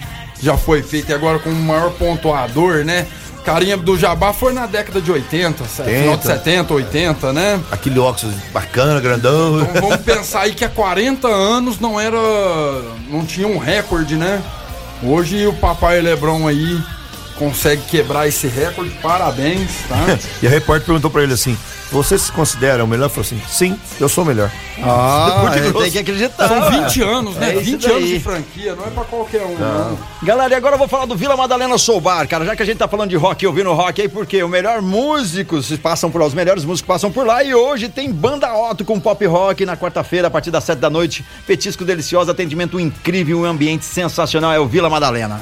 [0.42, 3.08] já foi feito e agora como o maior pontuador, né?
[3.44, 7.60] Carinha do Jabá foi na década de 80, se- final de 70, 80, né?
[7.72, 9.60] Aquele óculos bacana, grandão.
[9.62, 12.18] Então vamos pensar aí que há 40 anos não era.
[13.10, 14.42] não tinha um recorde, né?
[15.06, 16.82] Hoje o papai Lebron aí
[17.38, 20.18] consegue quebrar esse recorde, parabéns, tá?
[20.42, 21.58] E a repórter perguntou pra ele assim:
[21.92, 23.06] Você se considera o melhor?
[23.06, 24.52] Ele falou assim: Sim, eu sou o melhor.
[24.82, 25.80] Ah, grosso.
[25.80, 26.48] tem que acreditar.
[26.48, 26.70] São ué.
[26.88, 27.52] 20 anos, né?
[27.52, 29.98] É isso 20 anos de franquia, não é pra qualquer um, não.
[30.24, 32.46] Galera, e agora eu vou falar do Vila Madalena Soul Bar, cara.
[32.46, 35.72] Já que a gente tá falando de rock, ouvindo rock aí, porque o melhor músicos
[35.78, 37.44] passam por lá, os melhores músicos passam por lá.
[37.44, 40.90] E hoje tem Banda Otto com pop rock na quarta-feira, a partir das sete da
[40.90, 41.24] noite.
[41.46, 44.52] Petisco delicioso, atendimento incrível, um ambiente sensacional.
[44.52, 45.40] É o Vila Madalena.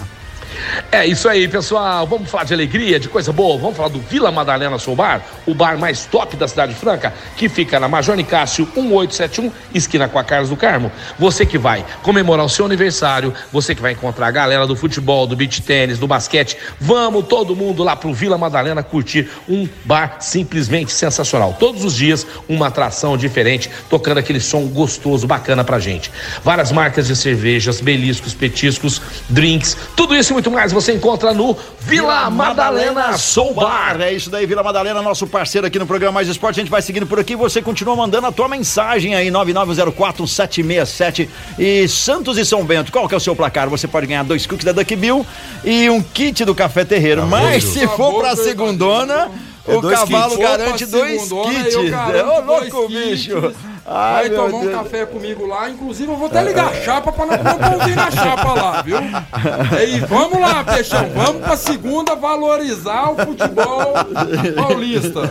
[0.92, 2.06] É isso aí, pessoal.
[2.06, 3.58] Vamos falar de alegria, de coisa boa.
[3.58, 7.48] Vamos falar do Vila Madalena Soul Bar, o bar mais top da cidade franca, que
[7.50, 10.92] fica na Major Nicásio 1871, esquina com a Carlos do Carmo.
[11.18, 15.26] Você que vai comemorar o seu aniversário, você que vai encontrar a galera do futebol,
[15.26, 16.58] do beach tênis, do basquete.
[16.80, 21.56] Vamos todo mundo lá pro Vila Madalena curtir um bar simplesmente sensacional.
[21.60, 26.12] Todos os dias uma atração diferente, tocando aquele som gostoso, bacana pra gente.
[26.44, 31.56] Várias marcas de cervejas, beliscos, petiscos, drinks, tudo isso e muito mais você encontra no
[31.80, 34.00] Vila Madalena Soul Bar.
[34.02, 36.60] É isso daí, Vila Madalena, nosso parceiro aqui no programa Mais Esporte.
[36.60, 37.36] A gente vai seguindo por aqui.
[37.36, 41.28] Você continua mandando a tua mensagem aí, 9904767.
[41.58, 43.70] E Santos e São Bento, qual que é o seu placar?
[43.70, 45.26] Você pode ganhar dois cookies da Duck Bill
[45.64, 47.26] e um kit do Café Terreiro.
[47.28, 49.30] Mas se for pra segundona,
[49.68, 50.44] É o cavalo kits.
[50.44, 51.76] garante dois kits.
[51.76, 53.10] Ô, louco, kits.
[53.10, 53.54] bicho.
[53.86, 54.76] Ai, Vai tomar um Deus.
[54.76, 57.34] café comigo lá, inclusive eu vou até ligar a chapa pra não
[57.80, 58.98] ouvir na chapa lá, viu?
[59.88, 63.94] E vamos lá, Peixão, vamos pra segunda valorizar o futebol
[64.56, 65.22] paulista.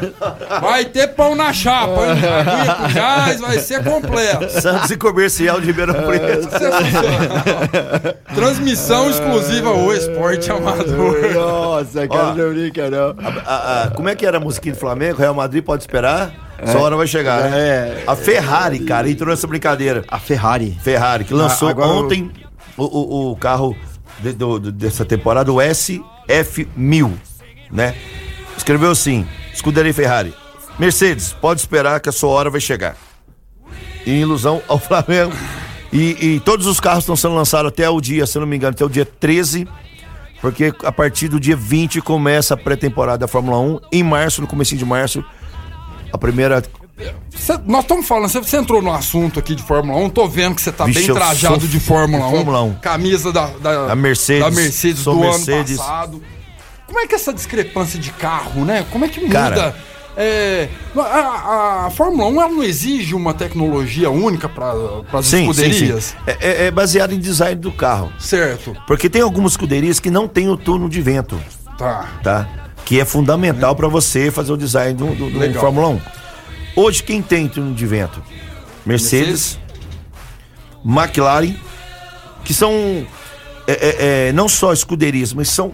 [0.60, 2.10] Vai ter pão na chapa, hein?
[2.40, 4.60] Aguinha com gás, vai ser completo.
[4.60, 6.42] Santos e Comercial de Ribeirão Preto.
[6.50, 8.14] Sensacional.
[8.34, 11.32] Transmissão exclusiva o Esporte Amador.
[11.34, 12.34] Nossa, cara, Ó.
[12.34, 13.14] não brinca, não.
[13.46, 15.18] A- a- como é que era a musiquinha do Flamengo?
[15.18, 16.30] Real Madrid pode esperar?
[16.66, 17.58] Sua hora vai chegar, né?
[17.58, 18.04] É.
[18.06, 20.04] A Ferrari, cara, entrou nessa brincadeira.
[20.08, 20.76] A Ferrari.
[20.82, 22.30] Ferrari, que lançou Ah, eu- ontem
[22.76, 23.76] o, o- o carro
[24.18, 27.12] de- do- dessa temporada, o SF1000,
[27.70, 27.94] né?
[28.56, 30.34] Escreveu assim: Escuderia Ferrari.
[30.78, 32.96] Mercedes, pode esperar que a sua hora vai chegar.
[34.06, 35.32] Em ilusão ao Flamengo,
[35.92, 38.72] E, e todos os carros estão sendo lançados até o dia, se não me engano,
[38.74, 39.66] até o dia 13.
[40.40, 43.80] Porque a partir do dia 20 começa a pré-temporada da Fórmula 1.
[43.92, 45.22] Em março, no comecinho de março,
[46.12, 46.62] a primeira.
[47.34, 50.60] Cê- nós estamos falando, você- entrou no assunto aqui de Fórmula 1, tô vendo que
[50.62, 52.30] você tá Vixe, bem trajado de Fórmula 1.
[52.30, 52.74] Fórmula 1.
[52.74, 55.78] Camisa da, da, Da Mercedes, da Mercedes do Mercedes.
[55.78, 56.22] ano passado.
[56.86, 58.84] Como é que é essa discrepância de carro, né?
[58.90, 59.32] Como é que muda?
[59.32, 59.76] Cara.
[60.16, 64.72] É, a, a Fórmula 1 ela não exige uma tecnologia única para
[65.12, 65.68] as Sim, sim, sim.
[65.70, 66.16] escuderias?
[66.26, 68.12] É, é- é baseado em design do carro.
[68.18, 68.76] Certo.
[68.86, 71.40] Porque tem algumas escuderias que não tem o túnel de vento,
[71.78, 72.08] Tá.
[72.22, 72.48] tá?
[72.84, 75.60] Que é fundamental para você fazer o design do, do, do.
[75.60, 76.00] Fórmula 1.
[76.76, 78.22] Hoje, quem tem túnel de vento?
[78.84, 79.58] Mercedes,
[80.84, 81.54] McLaren,
[82.44, 83.06] que são
[83.66, 85.72] é, é, é, não só escuderias, mas são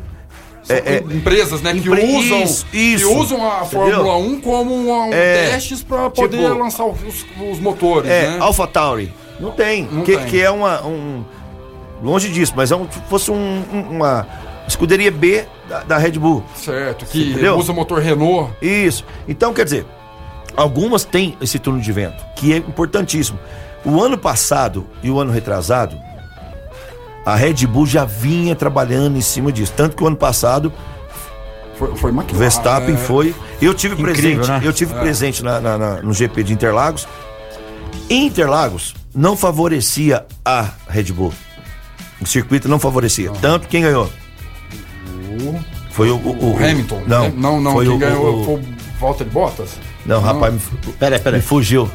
[0.68, 3.68] é, é, empresas, né, que empre- usam, isso, que usam a Entendeu?
[3.70, 8.38] Fórmula 1 como um, É, testes para poder tipo, lançar os, os motores, É, né?
[8.40, 9.12] Alpha Tauri.
[9.38, 9.84] Não tem.
[9.90, 10.26] Não que, tem.
[10.26, 10.84] que é uma.
[10.84, 11.22] Um,
[12.02, 14.26] longe disso, mas é um, se fosse um- uma
[14.66, 16.44] escuderia B da, da Red Bull.
[16.54, 17.56] Certo, que Entendeu?
[17.56, 18.52] usa motor Renault.
[18.62, 19.04] Isso.
[19.28, 19.86] Então, quer dizer,
[20.56, 23.38] algumas têm esse túnel de vento, que é importantíssimo.
[23.84, 25.96] O ano passado e o ano retrasado,
[27.24, 29.72] a Red Bull já vinha trabalhando em cima disso.
[29.76, 30.72] Tanto que o ano passado,
[31.76, 32.38] Foi, foi o McLaren.
[32.38, 32.98] Verstappen é.
[32.98, 33.34] foi.
[33.60, 34.60] Eu tive Incrível, presente, né?
[34.64, 34.98] eu tive É.
[34.98, 37.06] presente na- na- na- no GP de Interlagos.
[38.08, 41.32] Em Interlagos não favorecia a Red Bull.
[42.20, 43.30] O circuito não favorecia.
[43.42, 44.08] Tanto quem ganhou.
[45.90, 47.02] Foi o, o- O Hamilton.
[47.06, 47.32] Não, né?
[47.36, 48.60] não, não foi quem o, ganhou o- foi o
[49.00, 49.70] Valtteri Bottas.
[50.04, 50.60] Não, rapaz, me,
[50.98, 51.40] Peraí, peraí.
[51.40, 51.90] me fugiu.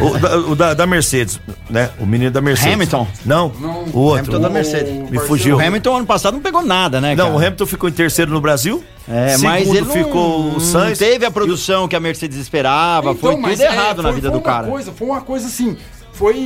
[0.00, 1.40] O, da, o da- da Mercedes,
[1.70, 1.90] né?
[2.00, 2.74] O menino da Mercedes.
[2.74, 3.06] Hamilton?
[3.24, 3.84] Não, Não.
[3.92, 4.18] o outro.
[4.24, 5.10] Hamilton da Mercedes.
[5.10, 5.56] Me fugiu.
[5.56, 7.36] O Hamilton ano passado não pegou nada, né, Não, cara?
[7.36, 8.82] o Hamilton ficou em terceiro no Brasil.
[9.08, 10.98] É, Segundo mas ele não, ficou o não Sainz.
[10.98, 14.38] teve a produção que a Mercedes esperava, foi tudo é, errado na foi- vida foi
[14.40, 14.66] do uma cara.
[14.66, 15.76] Coisa, foi uma coisa assim,
[16.16, 16.38] foi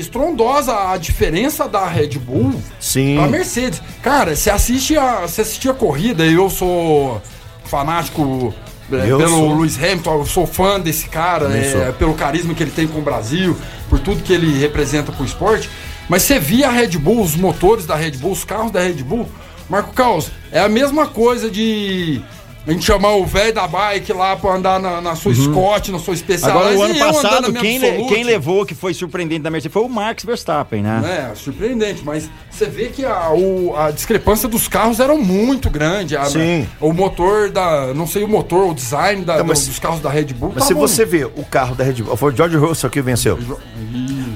[0.00, 3.16] estrondosa a diferença da Red Bull Sim.
[3.16, 3.80] pra Mercedes.
[4.02, 7.22] Cara, você assiste a, você assistia a corrida, eu sou
[7.64, 8.52] fanático
[8.92, 9.54] é, Eu pelo sou.
[9.54, 13.02] Lewis Hamilton, eu sou fã desse cara, é, pelo carisma que ele tem com o
[13.02, 13.56] Brasil,
[13.88, 15.70] por tudo que ele representa pro esporte.
[16.08, 19.02] Mas você via a Red Bull, os motores da Red Bull, os carros da Red
[19.04, 19.28] Bull.
[19.70, 22.20] Marco Caos, é a mesma coisa de
[22.66, 25.98] a gente chamar o velho da bike lá pra andar na, na sua Scott, na
[25.98, 26.52] sua especial.
[26.56, 26.58] Uhum.
[26.62, 29.88] Agora, o ano passado, quem, le- quem levou, que foi surpreendente da Mercedes, foi o
[29.88, 31.30] Max Verstappen, né?
[31.30, 36.16] É, surpreendente, mas você vê que a, o- a discrepância dos carros era muito grande.
[36.16, 36.66] A- Sim.
[36.80, 37.92] O motor da.
[37.92, 40.52] Não sei o motor, o design da- Não, mas- do- dos carros da Red Bull.
[40.54, 43.02] Mas se tava- você vê o carro da Red Bull, foi o George Russell que
[43.02, 43.38] venceu.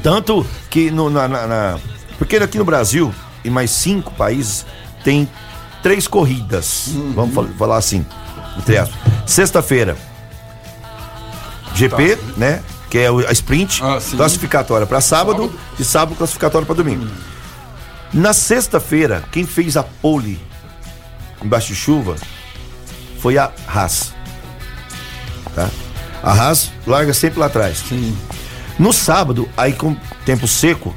[0.02, 1.78] Tanto que no, na, na- na-
[2.18, 3.12] Porque aqui no Brasil,
[3.44, 4.66] e mais cinco países,
[5.04, 5.28] tem
[5.82, 6.88] três corridas.
[6.88, 7.12] Uhum.
[7.14, 8.04] Vamos fal- falar assim,
[8.58, 8.98] entre aspas.
[9.26, 9.96] Sexta-feira,
[11.74, 12.62] GP, né?
[12.90, 13.96] Que é o- a sprint, Tá.
[13.96, 14.16] Ah, sim.
[14.16, 15.60] classificatória para sábado, Sábado.
[15.78, 17.06] e sábado classificatória para domingo.
[18.12, 20.40] Na sexta-feira, quem fez a pole
[21.44, 22.16] embaixo de chuva
[23.20, 24.14] foi a Haas.
[25.54, 25.68] Tá?
[26.22, 27.84] A Haas larga sempre lá atrás.
[27.88, 28.16] Sim.
[28.78, 30.96] No sábado, aí com tempo seco,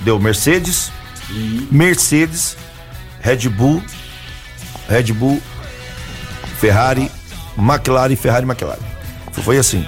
[0.00, 0.92] deu Mercedes,
[1.70, 2.56] Mercedes,
[3.20, 3.82] Red Bull,
[4.88, 5.40] Red Bull,
[6.58, 7.10] Ferrari,
[7.56, 8.78] McLaren, Ferrari, McLaren.
[9.32, 9.86] Foi assim.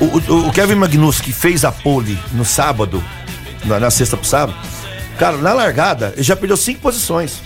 [0.00, 3.02] O, o- o Kevin Magnus que fez a pole no sábado,
[3.64, 4.56] na, na sexta pro sábado,
[5.18, 7.42] cara, na largada, ele já perdeu cinco posições.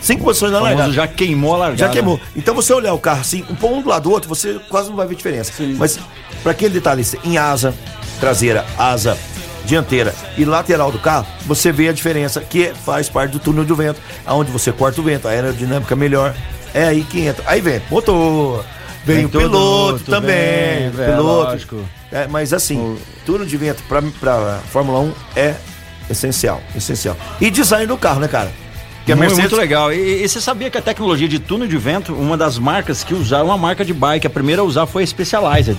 [0.00, 0.92] Cinco posições na largada.
[0.92, 1.78] já queimou a largada.
[1.78, 2.18] Já queimou.
[2.36, 4.88] Então você olhar o carro assim, um pôr um do lado do outro, você quase
[4.88, 5.52] não vai ver diferença.
[5.78, 5.98] Mas
[6.42, 7.74] para quem é detalhista, em asa
[8.18, 9.16] traseira, asa
[9.64, 13.64] dianteira e lateral do carro, você vê a diferença que é- faz parte do túnel
[13.64, 16.34] do vento, aonde você corta o vento, a aerodinâmica melhor.
[16.72, 17.42] É aí que entra.
[17.46, 18.64] Aí vem motor,
[19.04, 21.50] vem, Vem o piloto também, vem, o piloto.
[22.12, 22.96] É, mas assim,
[23.26, 25.54] túnel de vento pra Fórmula 1 é
[26.08, 27.16] essencial, essencial.
[27.40, 28.50] E design do carro, né, cara?
[29.10, 29.92] Que a muito, Mercedes muito legal.
[29.92, 33.14] E, e você sabia que a tecnologia de túnel de vento, uma das marcas que
[33.14, 35.76] usaram, uma marca de bike, a primeira a usar foi a Specialized.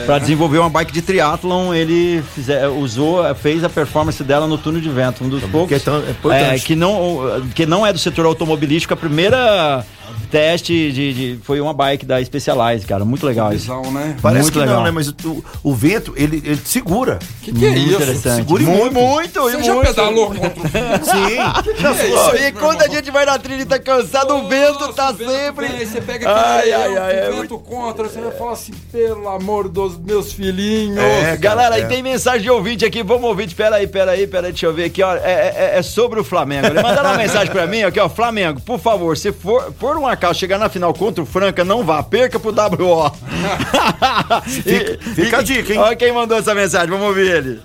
[0.00, 0.04] É.
[0.06, 4.80] Para desenvolver uma bike de triatlon, ele fizer- usou, fez a performance dela no túnel
[4.80, 5.24] de vento.
[5.24, 6.44] Um dos poucos é tão- é importante.
[6.54, 8.92] é, que, não, que não é do setor automobilístico.
[8.94, 9.84] A primeira
[10.30, 13.04] teste de, de- foi uma bike da Specialized, cara.
[13.04, 13.72] Muito legal isso.
[13.92, 14.16] Né?
[14.20, 14.76] Parece Muito que legal.
[14.76, 14.90] não, né?
[14.90, 17.18] Mas o, o vento, ele, ele segura.
[17.42, 17.94] Que que é Muito isso?
[17.96, 18.36] interessante.
[18.36, 18.94] Segura e muito, muito.
[18.94, 19.86] muito, Você e já muito.
[19.88, 21.82] pedalou contra o Sim.
[21.82, 24.92] Não, É isso E quando a gente vai na trilha e tá cansado, o vento
[24.92, 25.68] tá o vento sempre.
[25.68, 28.32] vem, Aí você pega Ai, aquele ai, leão, ai, é o vento contra, você vai
[28.32, 30.98] falar assim, pelo amor dos meus filhinhos.
[30.98, 31.82] É, cara, Galera, é.
[31.82, 34.66] e tem mensagem de ouvinte aqui, vamos ouvir, espera aí, pera aí, pera aí, deixa
[34.66, 35.20] eu ver aqui, ó, é,
[35.56, 36.66] é- é sobre o Flamengo.
[36.66, 40.06] Ele mandaram uma mensagem pra mim, aqui, ó, Flamengo, por favor, se for, por um
[40.08, 43.12] acaso chegar na final contra o Franca, não vá, perca pro WO.
[44.44, 45.78] Fica- fica a dica, hein?
[45.78, 47.60] Olha quem mandou essa mensagem, vamos ouvir ele.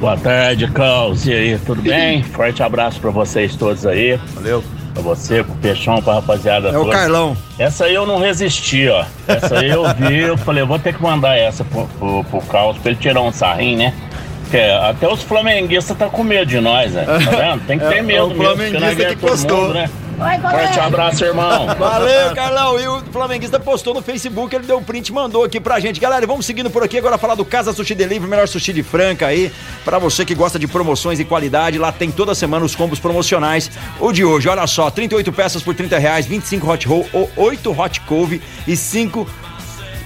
[0.00, 1.26] Boa tarde, Caos.
[1.26, 2.22] E aí, tudo bem?
[2.24, 4.18] Forte abraço pra vocês todos aí.
[4.34, 4.64] Valeu.
[4.94, 6.70] Pra você, pro Peixão, pra rapaziada.
[6.70, 6.96] É o toda.
[6.96, 7.36] Carlão.
[7.58, 9.04] Essa aí eu não resisti, ó.
[9.28, 12.40] Essa aí eu vi, eu falei, eu vou ter que mandar essa pro, pro, pro
[12.42, 13.94] Caos pra ele tirar um sarrinho, né?
[14.42, 17.04] Porque até os flamenguistas tá com medo de nós, né?
[17.04, 17.64] Tá vendo?
[17.66, 18.42] Tem que ter É, medo o mesmo.
[18.44, 19.56] flamenguista ganha que todo postou.
[19.62, 19.90] mundo, né?
[20.20, 21.66] Forte abraço, irmão.
[21.78, 22.78] Valeu, Carlão.
[22.78, 25.98] E o flamenguista postou no Facebook, ele deu um print e mandou aqui pra gente.
[25.98, 29.26] Galera, vamos seguindo por aqui agora falar do Casa Sushi Delivery, melhor sushi de Franca
[29.26, 29.50] aí.
[29.84, 33.70] Pra você que gosta de promoções e qualidade, lá tem toda semana os combos promocionais.
[33.98, 37.80] O de hoje, olha só, 38 peças por 30 reais, 25 hot roll ou 8
[37.80, 39.26] hot couve e 5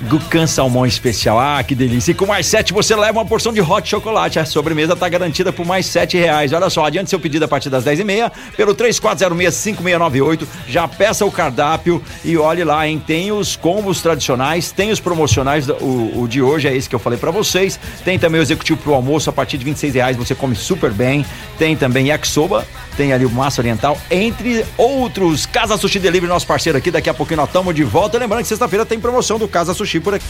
[0.03, 1.38] Gucan Salmão Especial.
[1.38, 2.12] Ah, que delícia.
[2.12, 4.38] E com mais 7 você leva uma porção de hot chocolate.
[4.38, 6.53] A sobremesa tá garantida por mais 7 reais.
[6.53, 10.47] Olha só, adiante seu pedido a partir das 10 e meia pelo 3406-5698.
[10.68, 13.03] Já peça o cardápio e olhe lá, hein?
[13.05, 15.68] Tem os combos tradicionais, tem os promocionais.
[15.68, 17.78] O, o de hoje é esse que eu falei pra vocês.
[18.05, 20.16] Tem também o executivo pro almoço a partir de 26 reais.
[20.16, 21.24] Você come super bem.
[21.59, 22.66] Tem também yakisoba.
[22.97, 25.47] Tem ali o massa oriental, entre outros.
[25.47, 26.92] Casa Sushi Delivery, nosso parceiro aqui.
[26.92, 28.16] Daqui a pouquinho nós estamos de volta.
[28.18, 30.24] Lembrando que sexta-feira tem promoção do Casa Sushi por aqui.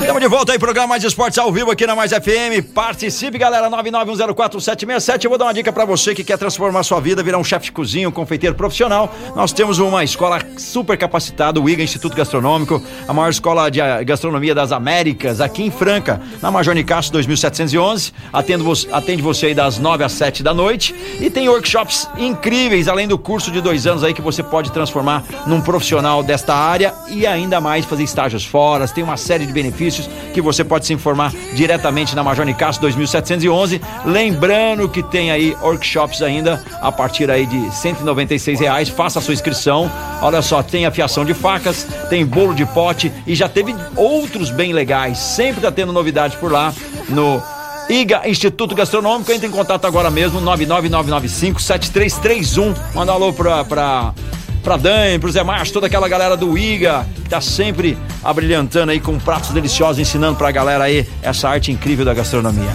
[0.00, 2.64] Estamos de volta aí, programa Mais Esportes ao vivo aqui na Mais FM.
[2.74, 5.24] Participe, galera, 991041767.
[5.24, 7.66] Eu vou dar uma dica pra você que quer transformar sua vida, virar um chefe
[7.66, 9.14] de cozinha, um confeiteiro profissional.
[9.36, 14.02] Nós temos uma escola super capacitada, o IGA Instituto Gastronômico, a maior escola de ah,
[14.02, 18.12] gastronomia das Américas, aqui em Franca, na Major Nicasso 2711.
[18.32, 20.94] Atendo vo- atende você aí das 9 às 7 da noite.
[21.20, 25.24] E tem workshops incríveis, além do curso de dois anos aí que você pode transformar
[25.46, 28.88] num profissional desta área e ainda mais fazer estágios fora.
[28.88, 33.80] Tem uma série de benefícios que você pode se informar diretamente na Major Nicasso 2711.
[34.06, 38.88] Lembrando que tem aí workshops ainda a partir aí de 196 reais.
[38.88, 39.90] Faça a sua inscrição.
[40.22, 44.72] Olha só, tem afiação de facas, tem bolo de pote e já teve outros bem
[44.72, 45.18] legais.
[45.18, 46.72] Sempre tá tendo novidade por lá
[47.08, 47.42] no
[47.90, 52.76] IGA Instituto Gastronômico, entre em contato agora mesmo, 99995-7331.
[52.94, 54.14] Manda um alô pra, pra,
[54.62, 59.00] pra Dani, pro Zé Márcio, toda aquela galera do IGA, que tá sempre abrilhantando aí
[59.00, 62.70] com pratos deliciosos, ensinando pra galera aí essa arte incrível da gastronomia.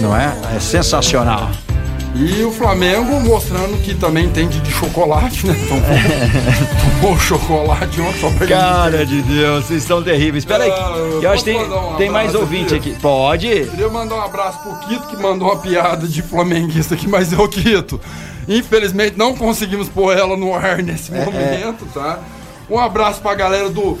[0.00, 0.34] Não é?
[0.56, 1.50] É sensacional.
[2.14, 5.54] E o Flamengo mostrando que também entende de chocolate, né?
[5.68, 5.82] Tomou,
[7.00, 10.42] tomou chocolate ontem só pra Cara de Deus, vocês estão terríveis.
[10.42, 12.90] Espera aí, Ah, eu acho que tem, um tem mais ouvinte aqui?
[12.92, 13.00] aqui.
[13.00, 13.46] Pode?
[13.48, 17.36] Queria mandar um abraço pro Quito, que mandou uma piada de flamenguista aqui, mas é
[17.36, 18.00] o Quito.
[18.48, 22.20] Infelizmente não conseguimos pôr ela no ar nesse É, momento, tá?
[22.70, 23.98] Um abraço pra galera do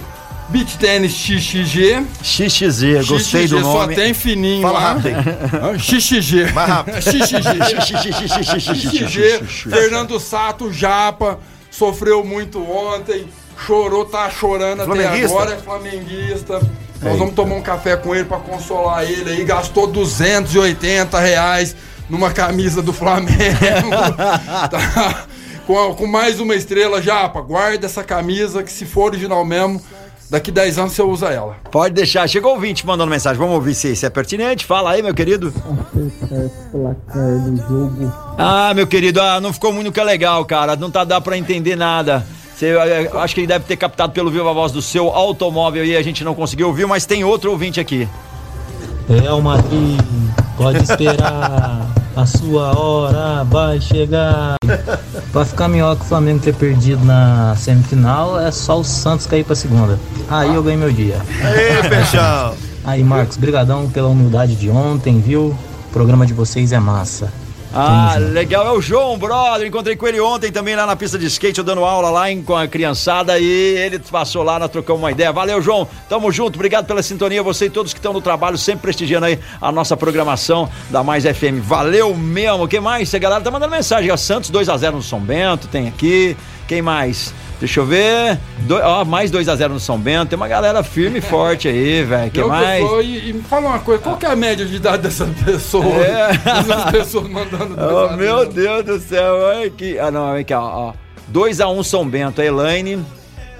[0.48, 2.02] Beach Tennis XXG.
[2.22, 3.94] XXG, gostei XXG, do nome.
[3.94, 4.88] Só tem fininho Fala lá.
[4.94, 5.78] rápido aí.
[5.78, 6.52] XXG.
[6.52, 6.96] Mais rápido.
[7.02, 8.54] XXG.
[8.54, 9.44] XXG.
[9.70, 11.38] Fernando Sato, Japa,
[11.70, 13.26] sofreu muito ontem,
[13.66, 16.60] chorou, tá chorando até agora, é flamenguista.
[17.00, 19.44] Nós vamos tomar um café com ele pra consolar ele aí.
[19.44, 21.76] Gastou 280 reais
[22.08, 23.28] numa camisa do Flamengo.
[24.70, 25.26] Tá?
[25.66, 27.40] com, com mais uma estrela, Japa.
[27.42, 29.80] Guarda essa camisa que se for original mesmo,
[30.30, 31.56] daqui 10 anos você usa ela.
[31.70, 32.26] Pode deixar.
[32.26, 33.38] Chegou o ouvinte mandando mensagem.
[33.38, 34.64] Vamos ouvir se, se é pertinente.
[34.64, 35.52] Fala aí, meu querido.
[36.72, 38.12] placar do jogo.
[38.38, 40.74] Ah, meu querido, ah, não ficou muito que é legal, cara.
[40.74, 42.26] Não tá dá pra entender nada.
[42.58, 42.74] Você,
[43.14, 46.02] acho que ele deve ter captado pelo vivo a voz do seu automóvel e a
[46.02, 48.08] gente não conseguiu ouvir, mas tem outro ouvinte aqui.
[49.08, 50.00] Real Madrid,
[50.56, 51.88] pode esperar.
[52.18, 54.56] A sua hora vai chegar.
[55.30, 59.44] Pra ficar melhor que o Flamengo ter perdido na semifinal, é só o Santos cair
[59.44, 60.00] pra segunda.
[60.28, 61.22] Aí eu ganhei meu dia.
[61.56, 62.54] Ei, Peixão.
[62.84, 65.56] Aí, Marcos, brigadão pela humildade de ontem, viu?
[65.90, 67.32] O programa de vocês é massa.
[67.74, 69.66] Ah, legal, é o João, brother.
[69.66, 72.42] Encontrei com ele ontem também lá na pista de skate, eu dando aula lá em-
[72.42, 75.30] com a criançada e ele passou lá, nós trocamos uma ideia.
[75.32, 75.86] Valeu, João.
[76.08, 77.42] Tamo junto, obrigado pela sintonia.
[77.42, 81.24] Você e todos que estão no trabalho, sempre prestigiando aí a nossa programação da Mais
[81.24, 81.60] FM.
[81.62, 82.66] Valeu mesmo.
[82.66, 83.14] Quem mais?
[83.14, 84.10] A galera tá mandando mensagem.
[84.10, 86.36] Ó, Santos 2x0 no São Bento, tem aqui.
[86.66, 87.32] Quem mais?
[87.60, 88.38] Deixa eu ver.
[88.60, 90.28] Do- ó, mais 2x0 no São Bento.
[90.28, 92.30] Tem uma galera firme e forte aí, velho.
[92.30, 92.82] Quem Eu mais?
[92.82, 95.26] pessoa- e, e me fala uma coisa, qual que é a média de idade dessa
[95.44, 95.84] pessoa?
[96.04, 96.36] É.
[96.36, 99.98] Dessas pessoas mandando Oh, meu Deus do céu, olha que.
[99.98, 100.62] Ah, não, aqui, ó.
[100.62, 100.92] ó.
[101.32, 103.04] 2x1 São Bento, a Elaine.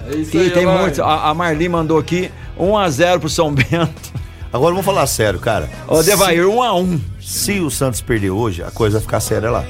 [0.09, 0.81] É isso que aí, tem Elaine.
[0.81, 0.99] muitos.
[1.01, 4.19] A, a Marli mandou aqui 1x0 pro São Bento.
[4.51, 5.69] Agora vamos falar sério, cara.
[5.87, 6.99] Ô, Devair, 1x1.
[7.21, 9.63] Se o Santos perder hoje, a coisa vai ficar séria lá.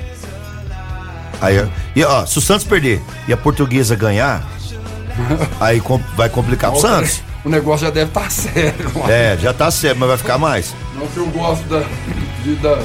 [1.41, 4.43] Aí, e ó, se o Santos perder e a portuguesa ganhar,
[5.59, 7.21] aí com- vai complicar pro Santos.
[7.43, 8.91] O negócio já deve estar sério.
[8.95, 9.09] lá.
[9.11, 10.73] É, já tá sério, mas vai ficar mais.
[10.95, 11.83] Não que eu gosto da.
[12.43, 12.79] De, da, da,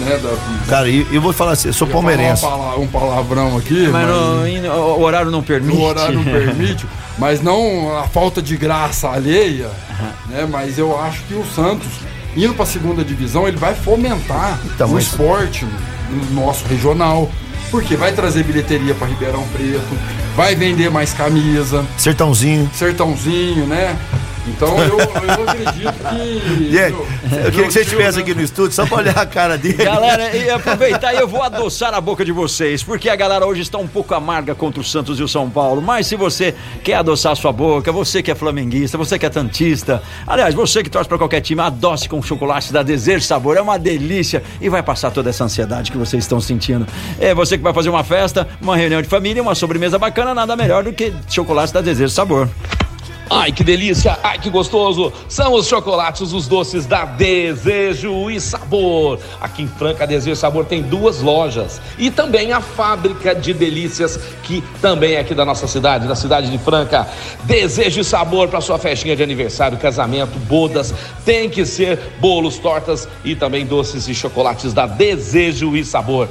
[0.00, 0.34] né, da
[0.66, 2.40] Cara, e eu vou falar assim, eu sou falar palmeirense.
[2.40, 5.76] pala- um palavrão aqui, Mas mas, não- no- o horário não permite.
[5.78, 6.86] o horário não permite,
[7.18, 9.68] mas não a falta de graça alheia,
[10.30, 10.48] né?
[10.50, 11.86] Mas eu acho que o Santos
[12.34, 15.66] indo pra segunda divisão, ele vai fomentar Então, o mas- esporte
[16.10, 17.30] no nosso regional.
[17.74, 19.82] Porque vai trazer bilheteria pra Ribeirão Preto,
[20.36, 22.70] vai vender mais camisa, Sertãozinho.
[22.72, 23.96] sertãozinho, né?
[24.46, 26.78] Então eu, eu acredito que.
[26.78, 26.92] Aí,
[27.44, 29.82] eu queria que você estivesse aqui no estúdio só pra olhar a cara dele.
[29.82, 33.62] Galera, e aproveitar e eu vou adoçar a boca de vocês, porque a galera hoje
[33.62, 35.80] está um pouco amarga contra o Santos e o São Paulo.
[35.80, 39.30] Mas se você quer adoçar a sua boca, você que é flamenguista, você que é
[39.30, 43.60] tantista, aliás, você que torce para qualquer time, adoce com chocolate da Desejo Sabor, é
[43.60, 46.86] uma delícia e vai passar toda essa ansiedade que vocês estão sentindo.
[47.18, 50.54] É você que vai fazer uma festa, uma reunião de família, uma sobremesa bacana, nada
[50.54, 52.48] melhor do que chocolate da Desejo Sabor.
[53.30, 54.18] Ai, que delícia!
[54.22, 55.10] Ai, que gostoso!
[55.28, 59.18] São os chocolates, os doces da Desejo e Sabor.
[59.40, 64.18] Aqui em Franca, Desejo e Sabor tem duas lojas e também a fábrica de delícias,
[64.42, 67.08] que também é aqui da nossa cidade, da cidade de Franca.
[67.44, 70.92] Desejo e Sabor para sua festinha de aniversário, casamento, bodas.
[71.24, 76.28] Tem que ser bolos, tortas e também doces e chocolates da Desejo e Sabor.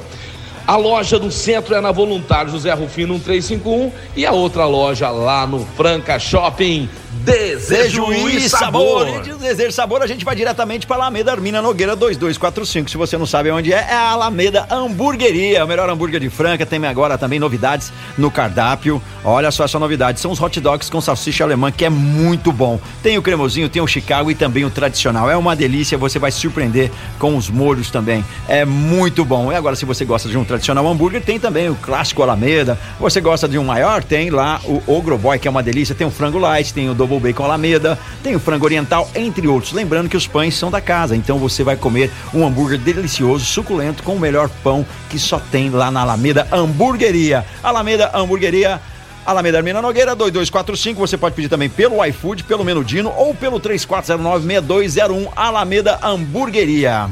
[0.66, 5.46] A loja do centro é na Voluntário José Rufino 1351 e a outra loja lá
[5.46, 6.88] no Franca Shopping.
[7.22, 9.08] Desejo e sabor.
[9.08, 12.90] E de Desejo e Sabor, a gente vai diretamente para Alameda Armina Nogueira 2245.
[12.90, 16.66] Se você não sabe onde é, é a Alameda Hamburgueria, o melhor hambúrguer de Franca.
[16.66, 19.02] Tem agora também novidades no cardápio.
[19.24, 22.80] Olha só essa novidade: são os hot dogs com salsicha alemã, que é muito bom.
[23.02, 25.30] Tem o cremosinho, tem o Chicago e também o tradicional.
[25.30, 28.24] É uma delícia, você vai se surpreender com os molhos também.
[28.48, 29.52] É muito bom.
[29.52, 32.78] E agora, se você gosta de um tradicional hambúrguer, tem também o clássico Alameda.
[32.98, 34.02] Você gosta de um maior?
[34.02, 35.94] Tem lá o Ogro Boy, que é uma delícia.
[35.94, 39.72] Tem o frango light, tem o double bacon Alameda, tem o frango oriental, entre outros.
[39.72, 44.02] Lembrando que os pães são da casa, então você vai comer um hambúrguer delicioso, suculento,
[44.02, 47.44] com o melhor pão que só tem lá na Alameda Hamburgueria.
[47.62, 48.80] Alameda Hamburgueria.
[49.26, 55.28] Alameda Armina Nogueira 2245, você pode pedir também pelo iFood, pelo Menudino ou pelo 3409-6201
[55.34, 57.08] Alameda Hamburgueria.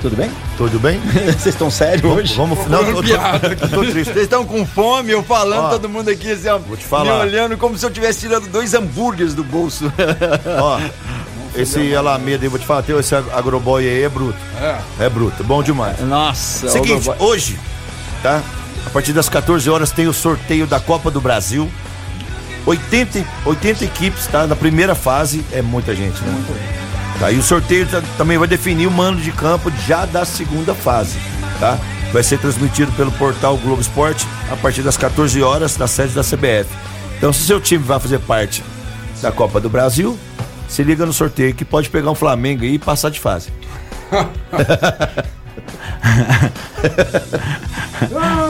[0.00, 0.30] Tudo bem?
[0.56, 0.98] Tudo bem?
[1.38, 2.34] Vocês estão sérios hoje?
[2.34, 4.12] Vamos, não, eu tô, eu tô triste.
[4.12, 7.04] Vocês estão com fome, eu falando, Ó, todo mundo aqui assim, ó, vou te falar.
[7.04, 9.92] me olhando como se eu estivesse tirando dois hambúrgueres do bolso.
[10.58, 10.80] Ó,
[11.54, 14.38] esse Alameda aí, vou te falar, tem esse agroboy aí é bruto.
[14.60, 14.78] É.
[15.04, 16.00] É bruto, bom demais.
[16.00, 17.28] Nossa, Seguinte, Agroboy.
[17.28, 17.58] hoje,
[18.22, 18.42] tá?
[18.86, 21.70] A partir das 14 horas tem o sorteio da Copa do Brasil.
[22.64, 24.46] 80, 80 equipes, tá?
[24.46, 26.44] Na primeira fase, é muita gente, né?
[27.20, 27.30] Tá?
[27.30, 31.18] E o sorteio tá- também vai definir o mando de campo já da segunda fase,
[31.60, 31.78] tá?
[32.12, 36.22] Vai ser transmitido pelo portal Globo Esporte a partir das 14 horas da sede da
[36.24, 36.68] CBF.
[37.18, 38.64] Então, se seu time vai fazer parte
[39.22, 40.18] da Copa do Brasil,
[40.66, 43.52] se liga no sorteio que pode pegar um Flamengo e passar de fase.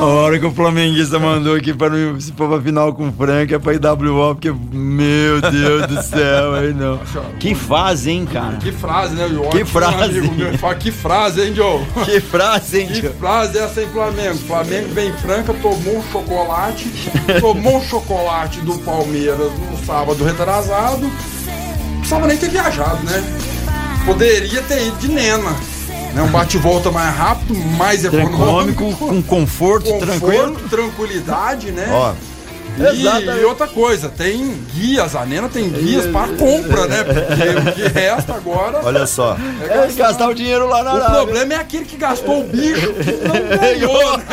[0.00, 3.12] A hora que o flamenguista mandou aqui para não se for pra final com o
[3.12, 7.00] Franca é pra IWO, porque, meu Deus do céu, aí não.
[7.38, 8.56] Que fase, hein, cara?
[8.56, 9.50] Que frase, né, João?
[9.50, 10.18] Que frase.
[10.18, 11.80] amigo meu fala, que frase, hein, Joe?
[12.04, 13.10] Que frase, hein, Que Joe?
[13.18, 14.38] frase é essa em Flamengo?
[14.38, 16.88] Flamengo vem em Franca, tomou um chocolate,
[17.40, 21.02] tomou um chocolate do Palmeiras no sábado retrasado.
[21.02, 23.22] Não precisava nem ter viajado, né?
[24.06, 25.54] Poderia ter ido de Nena.
[26.14, 26.22] Né?
[26.22, 28.84] Um bate-volta mais rápido, mais econômico.
[28.84, 30.56] Econômico, com conforto, tranquilo.
[30.68, 31.88] tranquilidade, né?
[31.92, 32.12] Ó,
[32.78, 33.02] E,
[33.40, 37.04] e outra coisa, tem guias, a Nena tem guias para compra, né?
[37.04, 39.36] Porque o que resta agora olha só.
[39.60, 41.16] é É gastar o dinheiro lá na O Arábia.
[41.16, 44.24] problema é aquele que gastou o bicho que não ganhou, né?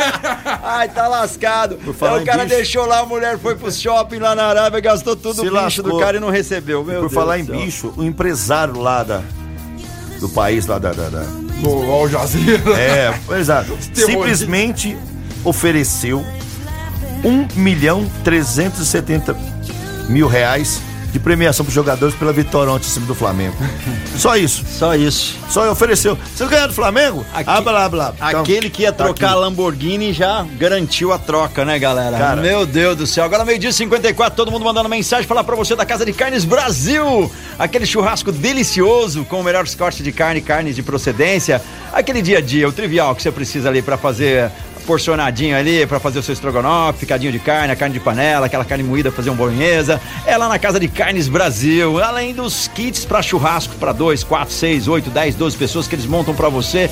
[0.62, 1.78] Ai, tá lascado.
[1.98, 2.56] falar Aí o cara bicho.
[2.56, 5.54] deixou lá, a mulher foi pro shopping lá na Arábia, gastou tudo Se o bicho
[5.54, 5.84] lascou.
[5.92, 6.82] do cara e não recebeu.
[6.84, 7.56] Meu Por Deus falar em céu.
[7.56, 9.20] bicho, o empresário lá da,
[10.20, 10.92] do país, lá da.
[10.92, 12.78] da, da- Do Al Jazeera.
[12.78, 13.76] é, exato.
[13.92, 14.96] Simplesmente
[15.44, 16.24] ofereceu
[17.24, 19.36] 1 milhão 370
[20.08, 20.80] mil reais
[21.12, 23.56] de premiação para os jogadores pela vitória ontem em cima do Flamengo.
[24.16, 24.64] Só isso.
[24.68, 25.36] Só isso.
[25.48, 26.18] Só ofereceu.
[26.34, 27.24] Vocês ganharam do Flamengo?
[27.46, 28.14] Ah, blá, blá.
[28.14, 29.40] Então, Aquele que ia tá trocar a aqui.
[29.40, 32.18] Lamborghini já garantiu a troca, né, galera?
[32.18, 32.40] Cara.
[32.40, 33.24] Meu Deus do céu.
[33.24, 36.44] Agora meio-dia e 54, todo mundo mandando mensagem falar pra você da Casa de Carnes
[36.44, 37.30] Brasil.
[37.58, 41.62] Aquele churrasco delicioso com o melhor corte de carne, carnes de procedência.
[41.92, 44.50] Aquele dia a dia, o trivial que você precisa ali pra fazer
[44.88, 48.64] porcionadinho ali pra fazer o seu estrogonofe, picadinho de carne, a carne de panela, aquela
[48.64, 50.00] carne moída fazer um bolonhesa.
[50.24, 52.02] É lá na Casa de Carnes Brasil.
[52.02, 56.06] Além dos kits pra churrasco pra 2, 4, 6, 8, 10, 12 pessoas que eles
[56.06, 56.90] montam pra você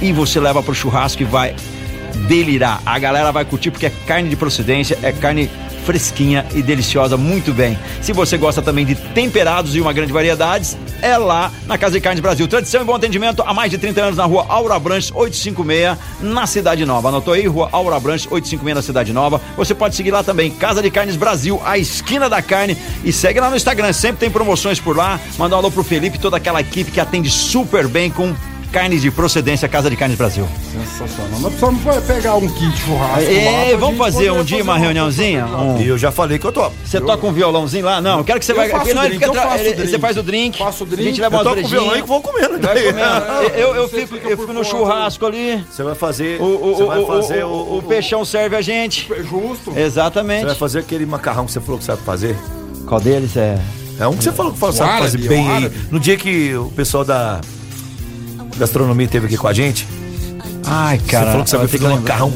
[0.00, 1.56] e você leva pro churrasco e vai
[2.28, 2.80] delirar.
[2.86, 5.50] A galera vai curtir porque é carne de procedência, é carne
[5.84, 7.78] fresquinha e deliciosa, muito bem.
[8.00, 12.00] Se você gosta também de temperados e uma grande variedade, é lá na Casa de
[12.00, 12.48] Carnes Brasil.
[12.48, 16.46] Tradição e bom atendimento há mais de 30 anos na rua Aura Branches 856, na
[16.46, 17.08] Cidade Nova.
[17.08, 19.40] Anotou aí, rua Aura Branches 856 na Cidade Nova.
[19.56, 22.76] Você pode seguir lá também, Casa de Carnes Brasil, a esquina da carne.
[23.04, 25.20] E segue lá no Instagram, sempre tem promoções por lá.
[25.38, 28.34] Manda um alô pro Felipe toda aquela equipe que atende super bem com
[28.74, 30.48] carnes de procedência Casa de Carnes Brasil.
[30.72, 31.38] Sensacional.
[31.40, 33.30] Nós precisamos pegar um kit churrasco.
[33.30, 35.46] É, vamos fazer um dia uma reuniãozinha?
[35.46, 36.74] Um- E eu já falei que eu topo.
[36.84, 38.00] Você toca um violãozinho lá?
[38.00, 38.68] Não, eu quero que você Eu vai.
[38.68, 39.90] faço não, o drink, fica eu tra- faço o ele- drink.
[39.90, 40.58] Você faz o drink.
[40.58, 41.02] Faço o drink.
[41.02, 42.58] A gente leva Eu toco com violão e vou comendo.
[42.58, 43.54] Vai comendo.
[43.56, 45.64] Eu, eu fico, eu fico no churrasco ali.
[45.70, 46.40] Você vai fazer.
[46.40, 49.08] O, o, você o, vai o- fazer o- o, o peixão serve a gente.
[49.30, 49.72] Justo.
[49.78, 50.40] Exatamente.
[50.40, 52.36] Você vai fazer aquele macarrão que você falou que sabe fazer.
[52.86, 53.56] Qual deles é?
[54.00, 55.70] É um que você falou que sabe fazer o bem.
[55.92, 57.40] No dia que o pessoal da
[58.58, 59.86] gastronomia esteve aqui com a gente,
[60.66, 61.26] Ai, você cara.
[61.30, 62.32] falou que sabia fazer um macarrão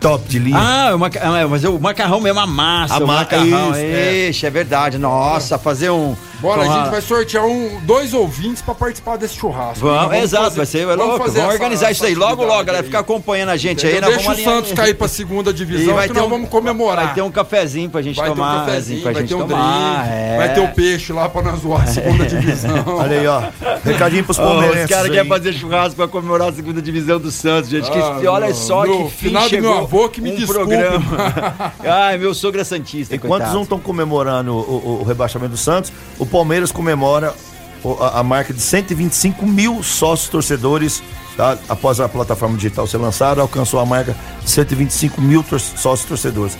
[0.00, 0.58] top de linha.
[0.58, 1.20] Ah, o maca...
[1.22, 2.94] ah, mas o macarrão mesmo, a massa.
[2.94, 3.70] A o ma- macarrão.
[3.70, 4.28] isso, é.
[4.28, 4.98] Ixi, é verdade.
[4.98, 6.14] Nossa, fazer um.
[6.40, 9.86] Bora, a uma- gente vai sortear um, dois ouvintes pra participar desse churrasco.
[9.86, 11.18] Vamos, Nós exato, fazer- vai ser é vamos louco.
[11.24, 12.12] Vamos essa- organizar isso aí.
[12.12, 12.78] essa Logo, logo, galera.
[12.78, 12.84] aí.
[12.84, 13.92] Fica acompanhando a gente aí.
[13.92, 14.10] Entendeu?
[14.10, 16.48] nós Deixa o vamos Santos cair pra segunda E divisão, vai que ter um- vamos
[16.48, 17.06] comemorar.
[17.06, 18.62] Vai ter um cafezinho pra gente Vai ter tomar.
[18.62, 20.02] um cafezinho, pra vai gente ter um tomar.
[20.04, 20.36] drink, é.
[20.36, 22.84] vai ter o peixe lá pra nós zoar a segunda divisão.
[22.86, 23.42] Olha aí, ó.
[23.84, 24.84] Recadinho pros palmeirenses.
[24.84, 25.10] os caras aí.
[25.12, 27.90] querem fazer churrasco pra comemorar a segunda divisão do Santos, gente.
[27.90, 30.60] Que, Ah, olha só meu que fim finado chegou meu avô que me um desculpe.
[30.76, 31.72] programa.
[31.84, 33.54] Ai, meu sogro é santista, Enquanto coitado.
[33.54, 37.34] não estão comemorando o, rebaixamento do Santos, o Palmeiras comemora
[37.82, 41.02] o- a, a marca de 125 mil sócios torcedores.
[41.36, 41.58] tá?
[41.68, 46.56] Após a plataforma digital ser lançada, alcançou a marca de 125 mil tor- sócios torcedores.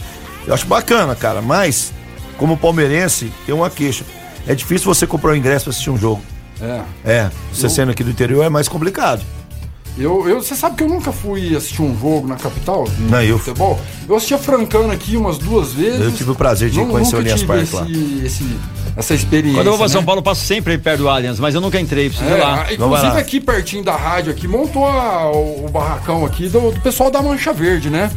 [0.46, 1.92] Eu acho bacana, cara, mas
[2.36, 4.04] como palmeirense, tem uma queixa.
[4.46, 6.20] É difícil você comprar um ingresso para assistir um jogo.
[6.60, 6.82] É.
[7.04, 9.22] É, você Eu- sendo aqui do interior é mais complicado.
[9.96, 12.82] Eu, eu, você sabe que eu nunca fui assistir um jogo na capital?
[12.84, 13.78] de Não, eu- Futebol?
[14.08, 16.00] Eu assisti a Francana aqui umas duas vezes.
[16.00, 17.86] Eu tive o prazer de Nu- conhecer o Allianz tive Parque lá.
[18.26, 18.56] esse-
[18.96, 19.60] essa experiência.
[19.60, 19.92] Quando eu vou pra né?
[19.92, 22.38] São Paulo, eu passo sempre aí perto do Allianz, mas eu nunca entrei, preciso ir
[22.38, 22.66] É, lá.
[22.72, 27.08] inclusive aqui pertinho da rádio aqui, montou a- o, o barracão aqui do, do pessoal
[27.08, 28.10] da Mancha Verde, né?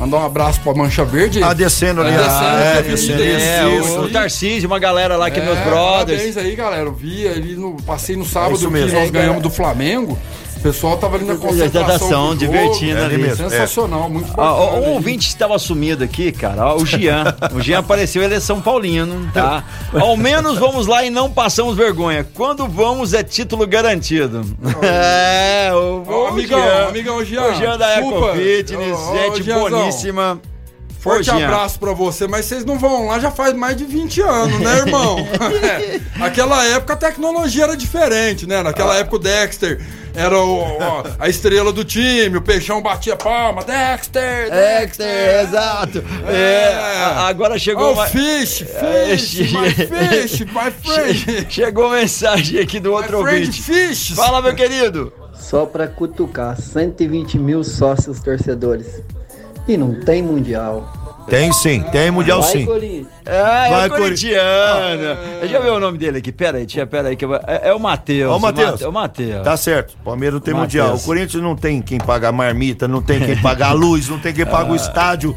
[0.00, 1.42] Mandar um abraço pra Mancha Verde.
[1.42, 3.50] Ah, descendo ali, É, ah, descendo, é, descendo.
[3.52, 4.08] É, o, o.
[4.10, 6.18] Tarcísio, uma galera lá que é meus É, brothers.
[6.22, 6.82] Parabéns aí, galera.
[6.84, 7.74] Eu vi ali no.
[7.82, 8.98] Passei no sábado isso que mesmo.
[8.98, 10.18] nós É, ganhamos do Flamengo.
[10.60, 12.36] O pessoal tava ali na Concentração, jogo.
[12.36, 13.48] divertindo É ali mesmo.
[13.48, 14.92] Sensacional, muito Ó, ó, bacana um aí.
[14.92, 16.74] ouvinte estava sumido aqui, cara.
[16.76, 17.34] o Jean.
[17.54, 19.64] O Jean apareceu, ele é São Paulino, tá?
[19.98, 22.26] Ao menos vamos lá e não passamos vergonha.
[22.34, 24.42] Quando vamos é título garantido.
[24.82, 26.88] É, o, Ó, o amigão, Jean.
[26.88, 27.42] amigão Jean.
[27.46, 28.26] O Jean da desculpa.
[28.26, 30.40] Eco Fitness, Ô, ô, gente Jeanzão, boníssima.
[31.00, 31.44] Forte Jean.
[31.46, 34.78] abraço pra você, mas vocês não vão lá já faz mais de 20 anos, né,
[34.78, 35.18] irmão?
[35.18, 38.58] É, Aquela época a tecnologia era diferente, né?
[38.58, 38.62] Ah.
[38.64, 39.80] Naquela época o Dexter
[40.14, 43.62] era o- ó, a estrela do time, o peixão batia palma.
[43.64, 46.04] Dexter, Dexter, exato.
[46.28, 51.46] É, a- agora chegou Oh, uma- fish, É, fish, my fish, my friend.
[51.48, 53.62] Chegou mensagem aqui do outro friend ouvinte.
[53.62, 54.10] fish.
[54.14, 55.12] Fala, meu querido.
[55.34, 58.86] Só pra cutucar, 120 mil sócios torcedores.
[59.70, 60.92] E não tem mundial.
[61.28, 62.66] Tem sim, tem mundial Vai, sim.
[62.66, 63.06] Corinthians.
[63.24, 65.16] Ah, é Vai, o corintiano.
[65.38, 66.32] Deixa eu ver o nome dele aqui.
[66.32, 67.14] Pera aí, tia, pera aí.
[67.14, 67.36] Que eu...
[67.36, 68.32] é, é o Matheus.
[68.32, 68.82] Ó, o Matheus.
[68.82, 69.44] É o Matheus.
[69.44, 69.96] Tá certo.
[70.04, 70.96] Palmeiras não tem mundial.
[70.96, 74.18] O Corinthians não tem quem paga a marmita, não tem quem paga a luz, não
[74.18, 75.36] tem quem paga o estádio.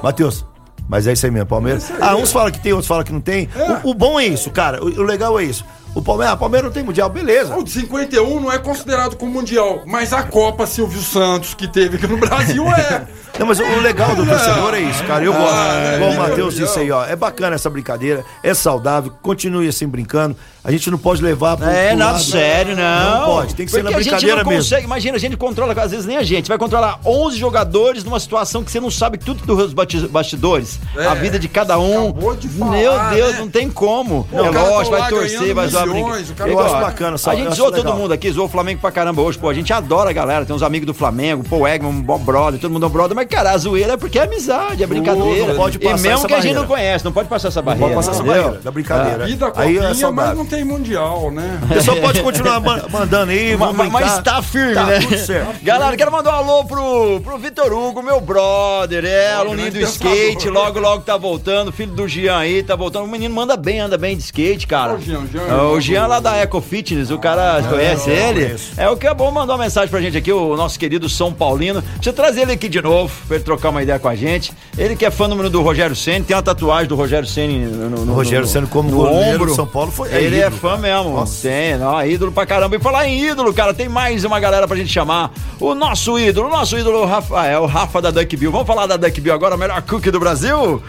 [0.00, 0.46] Matheus,
[0.88, 1.90] mas é isso aí mesmo, Palmeiras.
[2.00, 3.48] Ah, uns falam que tem, outros falam que não tem.
[3.82, 4.80] O, o bom é isso, cara.
[4.80, 5.64] O, o legal é isso.
[5.92, 7.56] O Palmeiras, ah, Palmeiras não tem mundial, beleza.
[7.56, 11.96] O de 51 não é considerado como mundial, mas a Copa Silvio Santos que teve
[11.96, 13.06] aqui no Brasil é.
[13.38, 15.24] Não, mas o legal do torcedor é isso, cara.
[15.24, 15.48] Eu gosto.
[15.54, 17.04] Ah, Igual o é, Matheus é, disse aí, ó.
[17.04, 20.36] É bacana essa brincadeira, é saudável, continue assim brincando.
[20.64, 21.68] A gente não pode levar pro.
[21.68, 23.18] É, pro nada lado- sério, não.
[23.20, 24.62] Não pode, tem que ser Porque na a gente brincadeira não mesmo.
[24.64, 28.20] consegue, imagina, a gente controla, às vezes nem a gente, vai controlar 11 jogadores numa
[28.20, 29.72] situação que você não sabe tudo dos
[30.08, 32.12] bastidores, É, a vida de cada um.
[32.38, 33.38] de falar, Meu Deus, né?
[33.40, 34.28] não tem como.
[34.30, 36.34] Não, é tá lógico, vai torcer, vai zoar milhões, brinca.
[36.34, 37.36] cara- Eu acho bacana, A sabe?
[37.38, 39.72] gente Eu zoou todo mundo aqui, zoou o Flamengo pra caramba hoje, pô, a gente
[39.72, 42.84] adora a galera, tem uns amigos do Flamengo, pô, Egman, um bom brother, todo mundo
[42.84, 45.46] é um brother, mas cara, a zoeira é porque é amizade, é brincadeira.
[45.48, 47.62] não pode e passar mesmo essa que a gente não conhece, não pode passar essa
[47.62, 47.86] barreira.
[47.86, 48.42] Pode passar essa entendeu?
[48.42, 49.24] barreira da brincadeira.
[49.26, 51.58] Vida Aí é copinha, mas não tem mundial, né?
[51.62, 54.00] O pessoal pode continuar ma- mandando aí, Ma- vamos ma- brincar.
[54.16, 55.00] Mas tá firme, Tá né?
[55.00, 55.62] tudo certo.
[55.62, 60.48] Galera, quero mandar um alô pro, pro Vitor Hugo, meu brother, é, aluninho do skate,
[60.48, 63.04] logo, logo tá voltando, filho do Jean aí, tá voltando.
[63.04, 64.94] O menino manda bem, anda bem de skate, cara.
[64.94, 68.56] Ô, Jean, Jean, o Jean lá da Eco Fitness, o cara conhece eu ele?
[68.76, 71.32] É o que é bom mandar uma mensagem pra gente aqui, o nosso querido São
[71.32, 71.82] Paulino.
[71.94, 74.52] Deixa eu trazer ele aqui de novo, pra ele trocar uma ideia com a gente.
[74.76, 77.90] Ele que é fã número do Rogério Ceni, tem uma tatuagem do Rogério Ceni no,
[77.90, 79.54] no, no- O Rogério Ceni como no goleiro ombro.
[79.54, 80.80] São Paulo foi- é Ele é ídolo, fã cara.
[80.82, 81.14] mesmo.
[81.16, 81.48] Nossa.
[81.48, 82.76] Tem, não, é ídolo pra caramba.
[82.76, 85.30] E falar em ídolo, cara, tem mais uma galera pra gente chamar.
[85.60, 88.50] O nosso ídolo, o nosso ídolo Rafael, Rafa da Duck Bill.
[88.52, 90.82] Vamos falar da Duck Bill agora, a melhor cookie do Brasil?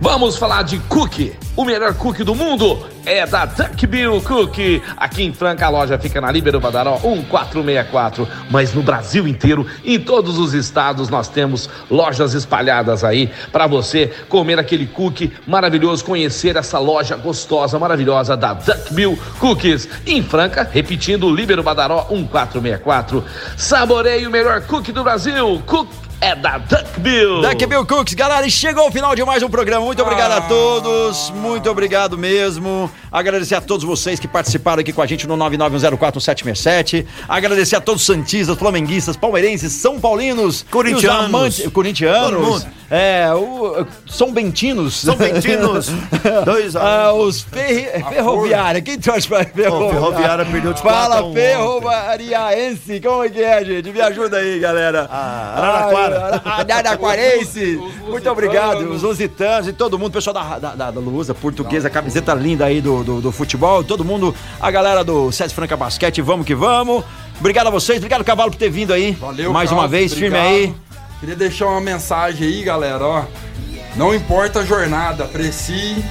[0.00, 1.32] Vamos falar de cookie.
[1.56, 4.80] o melhor cookie do mundo é da Duck Bill Cookie.
[4.96, 9.98] Aqui em Franca a loja fica na Líbero Badaró 1464, mas no Brasil inteiro, em
[9.98, 16.54] todos os estados nós temos lojas espalhadas aí para você comer aquele cookie maravilhoso, conhecer
[16.54, 19.88] essa loja gostosa, maravilhosa da Duck Bill Cookies.
[20.06, 23.24] Em Franca, repetindo, Líbero Badaró 1464.
[23.56, 25.60] Saboreie o melhor cookie do Brasil.
[25.66, 27.40] Cookie é da Duck Bill.
[27.42, 29.84] Duck Bill Cooks, galera, e chegou o final de mais um programa.
[29.84, 32.90] Muito obrigado a todos, muito obrigado mesmo.
[33.10, 37.06] Agradecer a todos vocês que participaram aqui com a gente no 991041767.
[37.28, 41.04] Agradecer a todos os santistas, flamenguistas, palmeirenses, são paulinos, Corintianos.
[41.04, 42.66] e os amantes- corintianos, Todo mundo.
[42.90, 45.00] É, o, são bentinos.
[45.00, 45.90] São Bentinos.
[46.44, 46.82] Dois a um.
[46.86, 48.80] ah, os ferri, ferroviária.
[48.80, 49.94] Quem torce pra ferroviária?
[49.94, 53.92] Ferroviária perdeu de Fala 4 a 1 ferroviariaense, como é que é, gente?
[53.92, 55.04] Me ajuda aí, galera.
[55.10, 56.42] Araraquara.
[56.44, 57.80] Ai, Araraquarense.
[58.06, 58.90] Muito obrigado.
[58.90, 62.80] Os lusitanos e todo mundo, pessoal da, da, da, da Lusa Portuguesa, camiseta linda aí
[62.80, 63.84] do, do, do futebol.
[63.84, 67.04] Todo mundo, a galera do César Franca Basquete, vamos que vamos.
[67.38, 69.12] Obrigado a vocês, obrigado Cavalo por ter vindo aí.
[69.12, 70.48] Valeu, Mais Carlos, uma vez, firme obrigado.
[70.54, 70.87] aí.
[71.20, 73.24] Queria deixar uma mensagem aí, galera, ó.
[73.96, 76.04] Não importa a jornada, aprecie.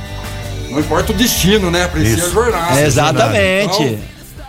[0.70, 1.86] Não importa o destino, né?
[1.86, 2.82] Aprecie a jornada.
[2.82, 3.84] Exatamente.
[3.84, 3.99] Então,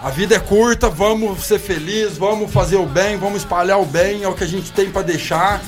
[0.03, 4.23] a vida é curta, vamos ser felizes, vamos fazer o bem, vamos espalhar o bem,
[4.23, 5.61] é o que a gente tem pra deixar.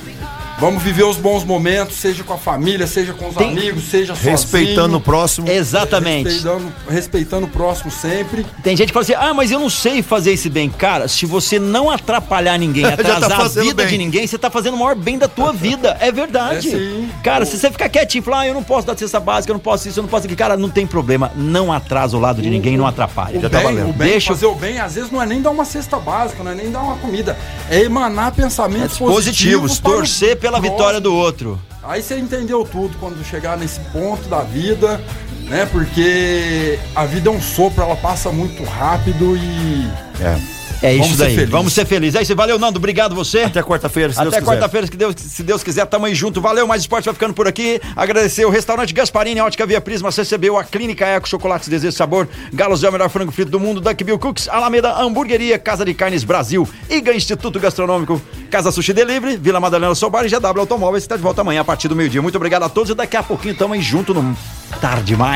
[0.61, 4.13] Vamos viver os bons momentos, seja com a família, seja com os Tem- amigos, seja
[4.13, 4.31] sozinho.
[4.31, 5.49] Respeitando o próximo.
[5.49, 6.25] Exatamente.
[6.29, 8.45] Respeitando, respeitando o próximo sempre.
[8.61, 10.69] Tem gente que fala assim: ah, mas eu não sei fazer esse bem.
[10.69, 13.87] Cara, se você não atrapalhar ninguém, Já tá atrasar a vida bem.
[13.87, 15.97] de ninguém, você tá fazendo o maior bem da tua vida.
[15.99, 16.67] É verdade.
[16.67, 17.09] É sim.
[17.23, 19.55] Cara, se você ficar quietinho e falar, ah, eu não posso dar cesta básica, eu
[19.55, 21.31] não posso isso, eu não posso aquilo, cara, não tem problema.
[21.35, 23.39] Não atrasa o lado de ninguém, não atrapalha.
[23.39, 25.65] O bem, o bem Deixa fazer o bem, às vezes não é nem dar uma
[25.65, 27.35] cesta básica, não é nem dar uma comida.
[27.67, 29.79] É emanar pensamentos positivos, positivos.
[29.79, 30.77] o torcer pela próximo.
[30.77, 31.59] vitória do outro.
[31.83, 35.01] Aí você entendeu tudo quando chegar nesse ponto da vida,
[35.47, 35.67] né?
[35.71, 39.87] Porque a vida é um sopro, ela passa muito rápido e.
[40.23, 40.60] É.
[40.81, 41.33] É Vamos isso ser daí.
[41.35, 41.51] felizes.
[41.51, 42.15] Vamos ser felizes.
[42.19, 42.35] É isso.
[42.35, 42.77] Valeu, Nando.
[42.79, 43.43] Obrigado você.
[43.43, 44.51] Até quarta-feira, se Deus Até quiser.
[44.51, 46.41] quarta-feira, se Deus, se Deus quiser, tamo aí junto.
[46.41, 47.79] Valeu, mais esporte vai ficando por aqui.
[47.95, 52.27] Agradecer o restaurante Gasparini, a Ótica Via Prisma, CCBU, a Clínica Eco, Chocolates Desejo Sabor,
[52.51, 55.93] Galos é o melhor frango frito do mundo, Duck Bill Cooks, Alameda Hamburgueria, Casa de
[55.93, 61.03] Carnes Brasil, IGA Instituto Gastronômico, Casa Sushi Delivery, Vila Madalena Sobar e GW Automóveis.
[61.03, 62.21] Está de volta amanhã a partir do meio-dia.
[62.21, 64.35] Muito obrigado a todos e daqui a pouquinho tamo aí junto no
[64.79, 65.29] Tarde Mais.